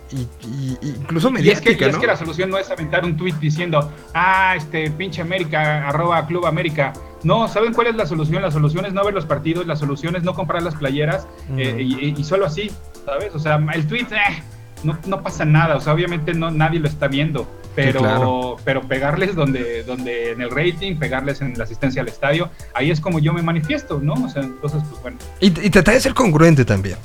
Y, 0.09 0.21
y- 0.47 0.77
incluso 0.81 1.29
Y 1.29 1.49
es, 1.49 1.59
que, 1.59 1.71
mediática, 1.71 1.85
y 1.85 1.89
es 1.89 1.95
¿no? 1.95 2.01
que 2.01 2.07
la 2.07 2.15
solución 2.15 2.49
no 2.49 2.57
es 2.57 2.69
aventar 2.71 3.03
un 3.03 3.17
tweet 3.17 3.33
diciendo, 3.41 3.91
ah, 4.13 4.53
este 4.55 4.89
pinche 4.91 5.21
América, 5.21 5.87
arroba 5.87 6.25
Club 6.27 6.45
América. 6.45 6.93
No, 7.23 7.47
¿saben 7.47 7.73
cuál 7.73 7.87
es 7.87 7.95
la 7.95 8.05
solución? 8.05 8.41
La 8.41 8.51
solución 8.51 8.85
es 8.85 8.93
no 8.93 9.03
ver 9.03 9.13
los 9.13 9.25
partidos, 9.25 9.65
la 9.67 9.75
solución 9.75 10.15
es 10.15 10.23
no 10.23 10.33
comprar 10.33 10.61
las 10.61 10.75
playeras 10.75 11.27
eh, 11.57 12.13
y 12.17 12.23
solo 12.23 12.45
así, 12.45 12.71
¿sabes? 13.05 13.33
O 13.35 13.39
sea, 13.39 13.59
el 13.73 13.85
tweet, 13.87 14.07
eh, 14.11 14.43
no, 14.83 14.97
no 15.07 15.21
pasa 15.23 15.43
nada, 15.43 15.75
o 15.75 15.81
sea, 15.81 15.93
obviamente 15.93 16.33
no, 16.33 16.51
nadie 16.51 16.79
lo 16.79 16.87
está 16.87 17.07
viendo, 17.07 17.47
pero, 17.85 17.99
claro. 17.99 18.55
pero 18.65 18.81
pegarles 18.81 19.35
donde, 19.35 19.83
donde 19.83 20.31
en 20.31 20.41
el 20.41 20.49
rating, 20.51 20.97
pegarles 20.97 21.41
en 21.41 21.57
la 21.57 21.63
asistencia 21.63 22.01
al 22.01 22.07
estadio, 22.07 22.49
ahí 22.73 22.91
es 22.91 22.99
como 22.99 23.19
yo 23.19 23.33
me 23.33 23.41
manifiesto, 23.41 23.99
¿no? 24.01 24.13
O 24.15 24.29
sea, 24.29 24.41
entonces, 24.43 24.81
pues 24.89 25.01
bueno. 25.01 25.17
Y, 25.39 25.47
y 25.65 25.69
tratar 25.69 25.93
de 25.93 26.01
ser 26.01 26.13
congruente 26.13 26.65
también. 26.65 26.97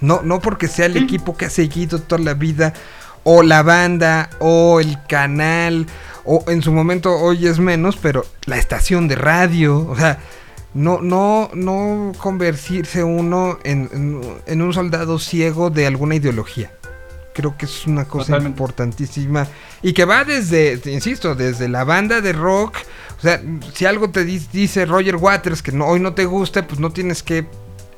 No, 0.00 0.20
no 0.22 0.40
porque 0.40 0.66
sea 0.68 0.86
el 0.86 0.94
Sí. 0.94 0.98
equipo 1.00 1.36
que 1.36 1.44
ha 1.46 1.50
seguido 1.50 1.98
toda 2.00 2.20
la 2.22 2.34
vida, 2.34 2.72
o 3.22 3.42
la 3.42 3.62
banda, 3.62 4.30
o 4.38 4.80
el 4.80 4.96
canal, 5.06 5.86
o 6.24 6.42
en 6.48 6.62
su 6.62 6.72
momento 6.72 7.14
hoy 7.16 7.46
es 7.46 7.58
menos, 7.58 7.96
pero 7.96 8.24
la 8.46 8.56
estación 8.56 9.08
de 9.08 9.14
radio. 9.16 9.86
O 9.88 9.94
sea, 9.96 10.18
no, 10.72 11.00
no, 11.02 11.50
no 11.54 12.12
convertirse 12.18 13.04
uno 13.04 13.58
en, 13.64 13.88
en- 13.92 14.20
en 14.46 14.62
un 14.62 14.72
soldado 14.72 15.18
ciego 15.18 15.68
de 15.70 15.86
alguna 15.86 16.14
ideología. 16.14 16.72
Creo 17.32 17.56
que 17.56 17.66
es 17.66 17.86
una 17.86 18.04
cosa 18.06 18.26
Totalmente. 18.26 18.58
importantísima. 18.58 19.46
Y 19.82 19.92
que 19.92 20.04
va 20.04 20.24
desde, 20.24 20.80
insisto, 20.90 21.34
desde 21.34 21.68
la 21.68 21.84
banda 21.84 22.20
de 22.20 22.32
rock. 22.32 22.76
O 23.18 23.20
sea, 23.20 23.40
si 23.72 23.86
algo 23.86 24.10
te 24.10 24.24
di- 24.24 24.46
dice 24.52 24.84
Roger 24.84 25.16
Waters 25.16 25.62
que 25.62 25.72
no, 25.72 25.86
hoy 25.86 26.00
no 26.00 26.12
te 26.14 26.24
gusta, 26.24 26.66
pues 26.66 26.80
no 26.80 26.90
tienes 26.90 27.22
que 27.22 27.46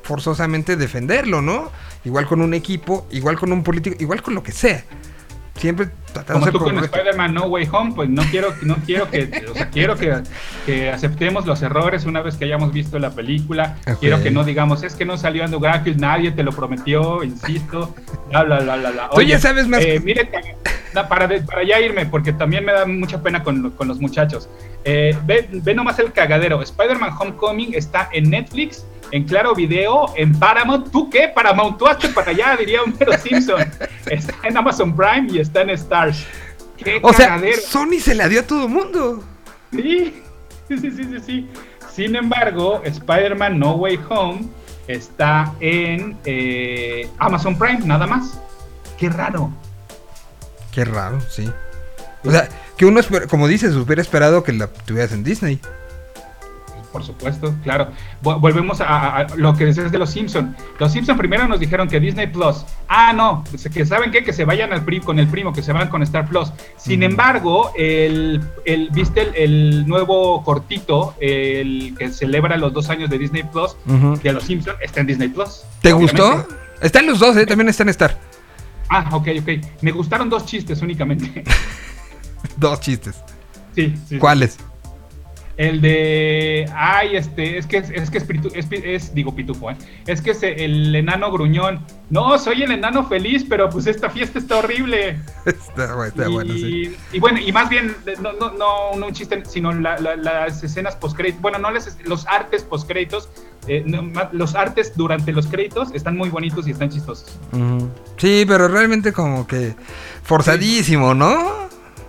forzosamente 0.03 0.75
defenderlo, 0.75 1.41
¿no? 1.41 1.71
Igual 2.05 2.27
con 2.27 2.41
un 2.41 2.53
equipo, 2.53 3.07
igual 3.11 3.37
con 3.39 3.51
un 3.53 3.63
político, 3.63 3.95
igual 3.99 4.21
con 4.21 4.35
lo 4.35 4.43
que 4.43 4.51
sea. 4.51 4.83
Siempre 5.55 5.87
tratando 6.11 6.33
Como 6.33 6.45
de 6.45 6.51
ser 6.51 6.59
tú 6.59 6.65
con. 6.65 6.83
Spider-Man 6.83 7.33
No 7.35 7.43
Way 7.45 7.69
Home, 7.71 7.91
pues 7.95 8.09
no 8.09 8.23
quiero, 8.31 8.53
no 8.63 8.75
quiero 8.87 9.09
que, 9.11 9.45
o 9.49 9.53
sea, 9.53 9.69
quiero 9.69 9.95
que, 9.95 10.21
que 10.65 10.89
aceptemos 10.89 11.45
los 11.45 11.61
errores 11.61 12.05
una 12.05 12.21
vez 12.23 12.35
que 12.35 12.45
hayamos 12.45 12.73
visto 12.73 12.97
la 12.97 13.11
película. 13.11 13.77
Quiero 13.99 14.21
que 14.21 14.31
no 14.31 14.43
digamos, 14.43 14.81
es 14.83 14.95
que 14.95 15.05
no 15.05 15.15
salió 15.15 15.43
Andrew 15.45 15.61
Garfield, 15.61 15.99
nadie 16.01 16.31
te 16.31 16.41
lo 16.43 16.51
prometió, 16.53 17.23
insisto, 17.23 17.95
bla, 18.41 18.59
bla, 18.59 18.59
bla, 18.61 18.75
bla, 18.77 18.91
bla. 18.91 19.09
Tú 19.13 19.21
ya 19.21 19.39
sabes 19.39 19.67
más 19.67 19.81
eh, 19.81 19.93
que- 19.93 19.99
mire, 19.99 20.29
na- 20.93 21.07
para, 21.07 21.27
de- 21.27 21.41
para 21.41 21.63
ya 21.63 21.79
irme, 21.79 22.05
porque 22.07 22.33
también 22.33 22.65
me 22.65 22.71
da 22.73 22.85
mucha 22.85 23.21
pena 23.21 23.43
con, 23.43 23.69
con 23.71 23.87
los 23.87 23.99
muchachos. 23.99 24.49
Eh, 24.83 25.15
ve, 25.25 25.47
ve 25.51 25.73
nomás 25.75 25.99
el 25.99 26.11
cagadero. 26.11 26.61
Spider-Man 26.61 27.11
Homecoming 27.19 27.73
está 27.75 28.09
en 28.11 28.29
Netflix, 28.29 28.85
en 29.11 29.23
Claro 29.25 29.53
Video, 29.53 30.11
en 30.17 30.37
Paramount. 30.39 30.91
¿Tú 30.91 31.09
qué? 31.09 31.27
Paramount, 31.29 31.77
tú 31.77 31.87
hazte 31.87 32.09
para 32.09 32.31
allá, 32.31 32.55
diría 32.57 32.81
Homero 32.81 33.13
Simpson. 33.23 33.61
Está 34.07 34.33
en 34.47 34.57
Amazon 34.57 34.95
Prime 34.95 35.27
y 35.31 35.39
está 35.39 35.61
en 35.61 35.69
Stars. 35.71 36.25
¡Qué 36.77 36.99
O 37.03 37.13
sea, 37.13 37.27
cagadero! 37.29 37.61
Sony 37.61 37.99
se 38.01 38.15
la 38.15 38.27
dio 38.27 38.39
a 38.41 38.43
todo 38.43 38.67
mundo. 38.67 39.23
Sí, 39.71 40.21
sí, 40.67 40.77
sí, 40.77 40.91
sí, 40.91 41.05
sí. 41.25 41.47
Sin 41.93 42.15
embargo, 42.15 42.81
Spider-Man 42.83 43.59
No 43.59 43.73
Way 43.75 43.99
Home 44.09 44.41
está 44.87 45.53
en 45.59 46.17
eh, 46.25 47.09
Amazon 47.19 47.57
Prime, 47.57 47.81
nada 47.85 48.07
más. 48.07 48.39
Qué 48.97 49.09
raro. 49.09 49.51
Qué 50.71 50.85
raro, 50.85 51.21
sí. 51.29 51.49
O 52.25 52.31
sea, 52.31 52.49
que 52.77 52.85
uno, 52.85 53.01
como 53.29 53.47
dices, 53.47 53.75
hubiera 53.75 54.01
esperado 54.01 54.43
que 54.43 54.53
la 54.53 54.67
tuvieras 54.67 55.11
en 55.11 55.23
Disney. 55.23 55.59
Por 56.93 57.03
supuesto, 57.03 57.53
claro. 57.63 57.89
Vo- 58.23 58.39
volvemos 58.39 58.79
a, 58.79 58.85
a- 58.85 59.17
a 59.21 59.35
lo 59.35 59.53
que 59.57 59.65
decías 59.65 59.91
de 59.91 59.97
los 59.97 60.11
Simpson. 60.11 60.55
Los 60.79 60.91
Simpson 60.93 61.17
primero 61.17 61.47
nos 61.47 61.59
dijeron 61.59 61.89
que 61.89 61.99
Disney 61.99 62.27
Plus. 62.27 62.63
Ah, 62.87 63.11
no, 63.13 63.43
que 63.73 63.85
saben 63.85 64.11
qué, 64.11 64.23
que 64.23 64.31
se 64.31 64.45
vayan 64.45 64.71
al 64.71 64.85
pri- 64.85 65.01
con 65.01 65.17
el 65.19 65.27
primo, 65.27 65.51
que 65.51 65.63
se 65.63 65.73
van 65.73 65.89
con 65.89 66.03
Star 66.03 66.27
Plus. 66.29 66.53
Sin 66.77 67.01
embargo, 67.03 67.71
el, 67.75 68.41
el 68.63 68.89
viste 68.91 69.21
el, 69.23 69.35
el 69.35 69.87
nuevo 69.87 70.43
cortito, 70.43 71.15
el 71.19 71.95
que 71.97 72.09
celebra 72.11 72.55
los 72.57 72.71
dos 72.71 72.89
años 72.91 73.09
de 73.09 73.17
Disney 73.17 73.41
Plus 73.43 73.75
Ujú. 73.87 74.19
de 74.21 74.31
los 74.31 74.43
Simpson 74.43 74.75
está 74.79 75.01
en 75.01 75.07
Disney 75.07 75.29
Plus. 75.29 75.63
¿Te 75.81 75.91
obviamente. 75.93 76.21
gustó? 76.21 76.47
Están 76.79 77.07
los 77.07 77.17
dos, 77.19 77.35
¿eh? 77.37 77.45
También 77.47 77.69
están 77.69 77.89
Star. 77.89 78.19
Ah, 78.89 79.09
ok, 79.13 79.27
ok. 79.41 79.49
Me 79.81 79.91
gustaron 79.91 80.29
dos 80.29 80.45
chistes 80.45 80.81
únicamente. 80.83 81.43
Dos 82.57 82.79
chistes. 82.81 83.15
sí, 83.75 83.95
sí, 84.07 84.19
sí. 84.19 84.59
El 85.55 85.81
de. 85.81 86.67
Ay, 86.75 87.15
este. 87.15 87.59
Es 87.59 87.67
que 87.67 87.77
es, 87.77 87.89
es 87.91 88.09
que 88.09 88.17
es, 88.17 88.67
es, 88.71 89.13
Digo 89.13 89.35
pitufo, 89.35 89.69
¿eh? 89.69 89.75
Es 90.07 90.19
que 90.21 90.31
es 90.31 90.41
el 90.41 90.95
enano 90.95 91.31
gruñón. 91.31 91.79
No, 92.09 92.37
soy 92.39 92.63
el 92.63 92.71
enano 92.71 93.07
feliz, 93.07 93.45
pero 93.47 93.69
pues 93.69 93.85
esta 93.85 94.09
fiesta 94.09 94.39
está 94.39 94.57
horrible. 94.57 95.17
Está, 95.45 95.93
bueno, 95.95 96.03
está 96.05 96.27
y, 96.29 96.31
bueno, 96.33 96.53
sí. 96.53 96.95
y 97.11 97.19
bueno, 97.19 97.39
y 97.39 97.51
más 97.51 97.69
bien, 97.69 97.95
no, 98.21 98.33
no, 98.33 98.51
no, 98.51 98.95
no 98.95 99.07
un 99.07 99.13
chiste, 99.13 99.43
sino 99.45 99.73
la- 99.73 99.97
la- 99.99 100.15
las 100.15 100.63
escenas 100.63 100.95
postcréditos. 100.95 101.41
Bueno, 101.41 101.59
no 101.59 101.69
las, 101.69 101.97
los 102.05 102.25
artes 102.27 102.63
postcréditos. 102.63 103.29
eh, 103.67 103.83
no, 103.85 104.03
ma- 104.03 104.29
los 104.31 104.55
artes 104.55 104.93
durante 104.95 105.31
los 105.33 105.45
créditos 105.47 105.89
están 105.93 106.17
muy 106.17 106.29
bonitos 106.29 106.67
y 106.67 106.71
están 106.71 106.89
chistosos. 106.89 107.37
Sí, 108.17 108.43
pero 108.47 108.67
realmente 108.67 109.11
como 109.13 109.45
que 109.47 109.75
forzadísimo, 110.23 111.13
¿no? 111.13 111.67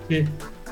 Sí. 0.09 0.24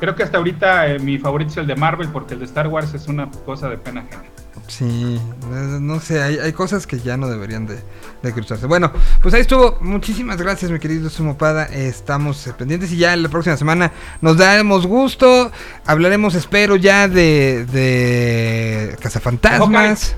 Creo 0.02 0.16
que 0.16 0.24
hasta 0.24 0.38
ahorita 0.38 0.88
eh, 0.88 0.98
mi 0.98 1.16
favorito 1.16 1.52
es 1.52 1.56
el 1.58 1.68
de 1.68 1.76
Marvel, 1.76 2.08
porque 2.08 2.34
el 2.34 2.40
de 2.40 2.46
Star 2.46 2.66
Wars 2.66 2.92
es 2.92 3.06
una 3.06 3.30
cosa 3.30 3.68
de 3.68 3.78
pena 3.78 4.00
ajena. 4.00 4.24
Sí, 4.66 5.20
no, 5.48 5.78
no 5.78 6.00
sé, 6.00 6.20
hay, 6.20 6.38
hay 6.38 6.52
cosas 6.52 6.88
que 6.88 6.98
ya 6.98 7.16
no 7.16 7.28
deberían 7.28 7.66
de, 7.66 7.78
de 8.20 8.32
cruzarse. 8.32 8.66
Bueno, 8.66 8.90
pues 9.22 9.32
ahí 9.32 9.42
estuvo. 9.42 9.78
Muchísimas 9.80 10.38
gracias, 10.38 10.72
mi 10.72 10.80
querido 10.80 11.08
Sumopada. 11.08 11.66
Estamos 11.66 12.44
eh, 12.48 12.52
pendientes 12.52 12.90
y 12.90 12.96
ya 12.96 13.14
la 13.14 13.28
próxima 13.28 13.56
semana 13.56 13.92
nos 14.20 14.38
daremos 14.38 14.88
gusto. 14.88 15.52
Hablaremos, 15.86 16.34
espero, 16.34 16.74
ya 16.74 17.06
de, 17.06 17.64
de 17.66 18.96
Cazafantasmas. 18.98 20.16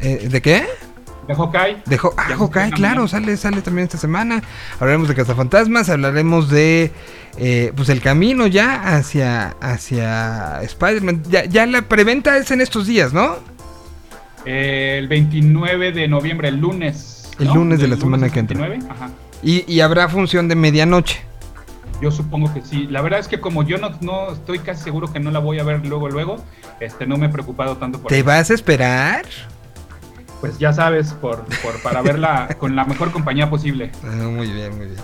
Eh, 0.00 0.26
¿De 0.28 0.42
qué? 0.42 0.66
De 1.28 1.34
Hawkeye. 1.34 1.82
De 1.86 1.96
Ho- 2.02 2.14
ah, 2.16 2.34
Hawkeye, 2.36 2.70
claro, 2.72 3.06
sale, 3.06 3.36
sale 3.36 3.60
también 3.62 3.84
esta 3.84 3.98
semana. 3.98 4.42
Hablaremos 4.80 5.08
de 5.08 5.14
Cazafantasmas, 5.14 5.88
hablaremos 5.90 6.48
de 6.48 6.90
eh, 7.36 7.72
pues 7.76 7.90
el 7.90 8.00
camino 8.00 8.46
ya 8.46 8.96
hacia, 8.96 9.54
hacia 9.60 10.62
Spider-Man. 10.62 11.22
Ya, 11.28 11.44
ya 11.44 11.66
la 11.66 11.82
preventa 11.82 12.36
es 12.38 12.50
en 12.50 12.60
estos 12.62 12.86
días, 12.86 13.12
¿no? 13.12 13.36
Eh, 14.46 14.96
el 14.98 15.08
29 15.08 15.92
de 15.92 16.08
noviembre, 16.08 16.48
el 16.48 16.56
lunes. 16.56 17.30
El 17.38 17.48
¿no? 17.48 17.56
lunes 17.56 17.80
de 17.80 17.88
la 17.88 17.96
semana 17.96 18.30
que 18.30 18.38
entra. 18.40 18.58
29, 18.66 18.90
Ajá. 18.92 19.10
Y, 19.42 19.70
y 19.72 19.80
habrá 19.82 20.08
función 20.08 20.48
de 20.48 20.54
medianoche. 20.56 21.20
Yo 22.00 22.10
supongo 22.10 22.52
que 22.54 22.62
sí. 22.62 22.86
La 22.88 23.02
verdad 23.02 23.20
es 23.20 23.28
que 23.28 23.38
como 23.40 23.64
yo 23.64 23.76
no, 23.78 23.90
no 24.00 24.32
estoy 24.32 24.60
casi 24.60 24.82
seguro 24.84 25.12
que 25.12 25.20
no 25.20 25.30
la 25.30 25.40
voy 25.40 25.58
a 25.58 25.64
ver 25.64 25.84
luego, 25.84 26.08
luego, 26.08 26.42
este, 26.80 27.06
no 27.06 27.16
me 27.18 27.26
he 27.26 27.28
preocupado 27.28 27.76
tanto 27.76 28.00
por 28.00 28.08
¿Te 28.08 28.18
eso. 28.18 28.26
vas 28.26 28.50
a 28.50 28.54
esperar? 28.54 29.26
Pues 30.40 30.58
ya 30.58 30.72
sabes, 30.72 31.12
por, 31.14 31.44
por, 31.62 31.80
para 31.82 32.00
verla 32.02 32.48
con 32.58 32.76
la 32.76 32.84
mejor 32.84 33.10
compañía 33.10 33.50
posible. 33.50 33.90
Ah, 34.04 34.28
muy 34.28 34.50
bien, 34.50 34.76
muy 34.76 34.86
bien. 34.86 35.00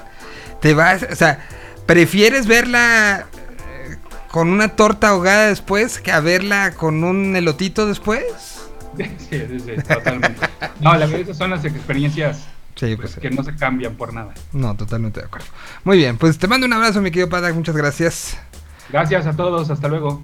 ¿Te 0.61 0.75
vas, 0.75 1.07
o 1.11 1.17
sea, 1.17 1.45
prefieres 1.87 2.47
verla 2.47 3.27
eh, 3.69 3.97
con 4.31 4.49
una 4.49 4.69
torta 4.77 5.09
ahogada 5.09 5.49
después 5.49 6.01
que 6.01 6.13
a 6.13 6.21
verla 6.21 6.73
con 6.73 7.05
un 7.05 7.35
elotito 7.37 7.87
después? 7.87 8.25
Sí, 8.97 9.05
sí, 9.19 9.59
sí, 9.59 9.73
totalmente. 9.89 10.47
No, 10.79 10.93
la 10.93 11.07
verdad, 11.07 11.19
esas 11.23 11.37
son 11.37 11.51
las 11.51 11.65
experiencias 11.65 12.47
Sí, 12.77 12.95
pues, 12.97 13.15
pues 13.15 13.19
que 13.19 13.31
no 13.31 13.43
se 13.43 13.55
cambian 13.57 13.95
por 13.97 14.13
nada. 14.13 14.35
no, 14.53 14.77
totalmente 14.77 15.19
de 15.21 15.27
acuerdo. 15.27 15.47
Muy 15.85 15.97
bien, 15.97 16.17
pues 16.17 16.39
te 16.39 16.47
mando 16.49 16.67
un 16.67 16.73
abrazo, 16.73 17.01
mi 17.01 17.11
querido 17.11 17.29
Padak, 17.29 17.55
muchas 17.55 17.77
gracias. 17.77 18.39
Gracias 18.91 19.27
a 19.27 19.33
todos, 19.35 19.71
hasta 19.71 19.89
luego. 19.89 20.13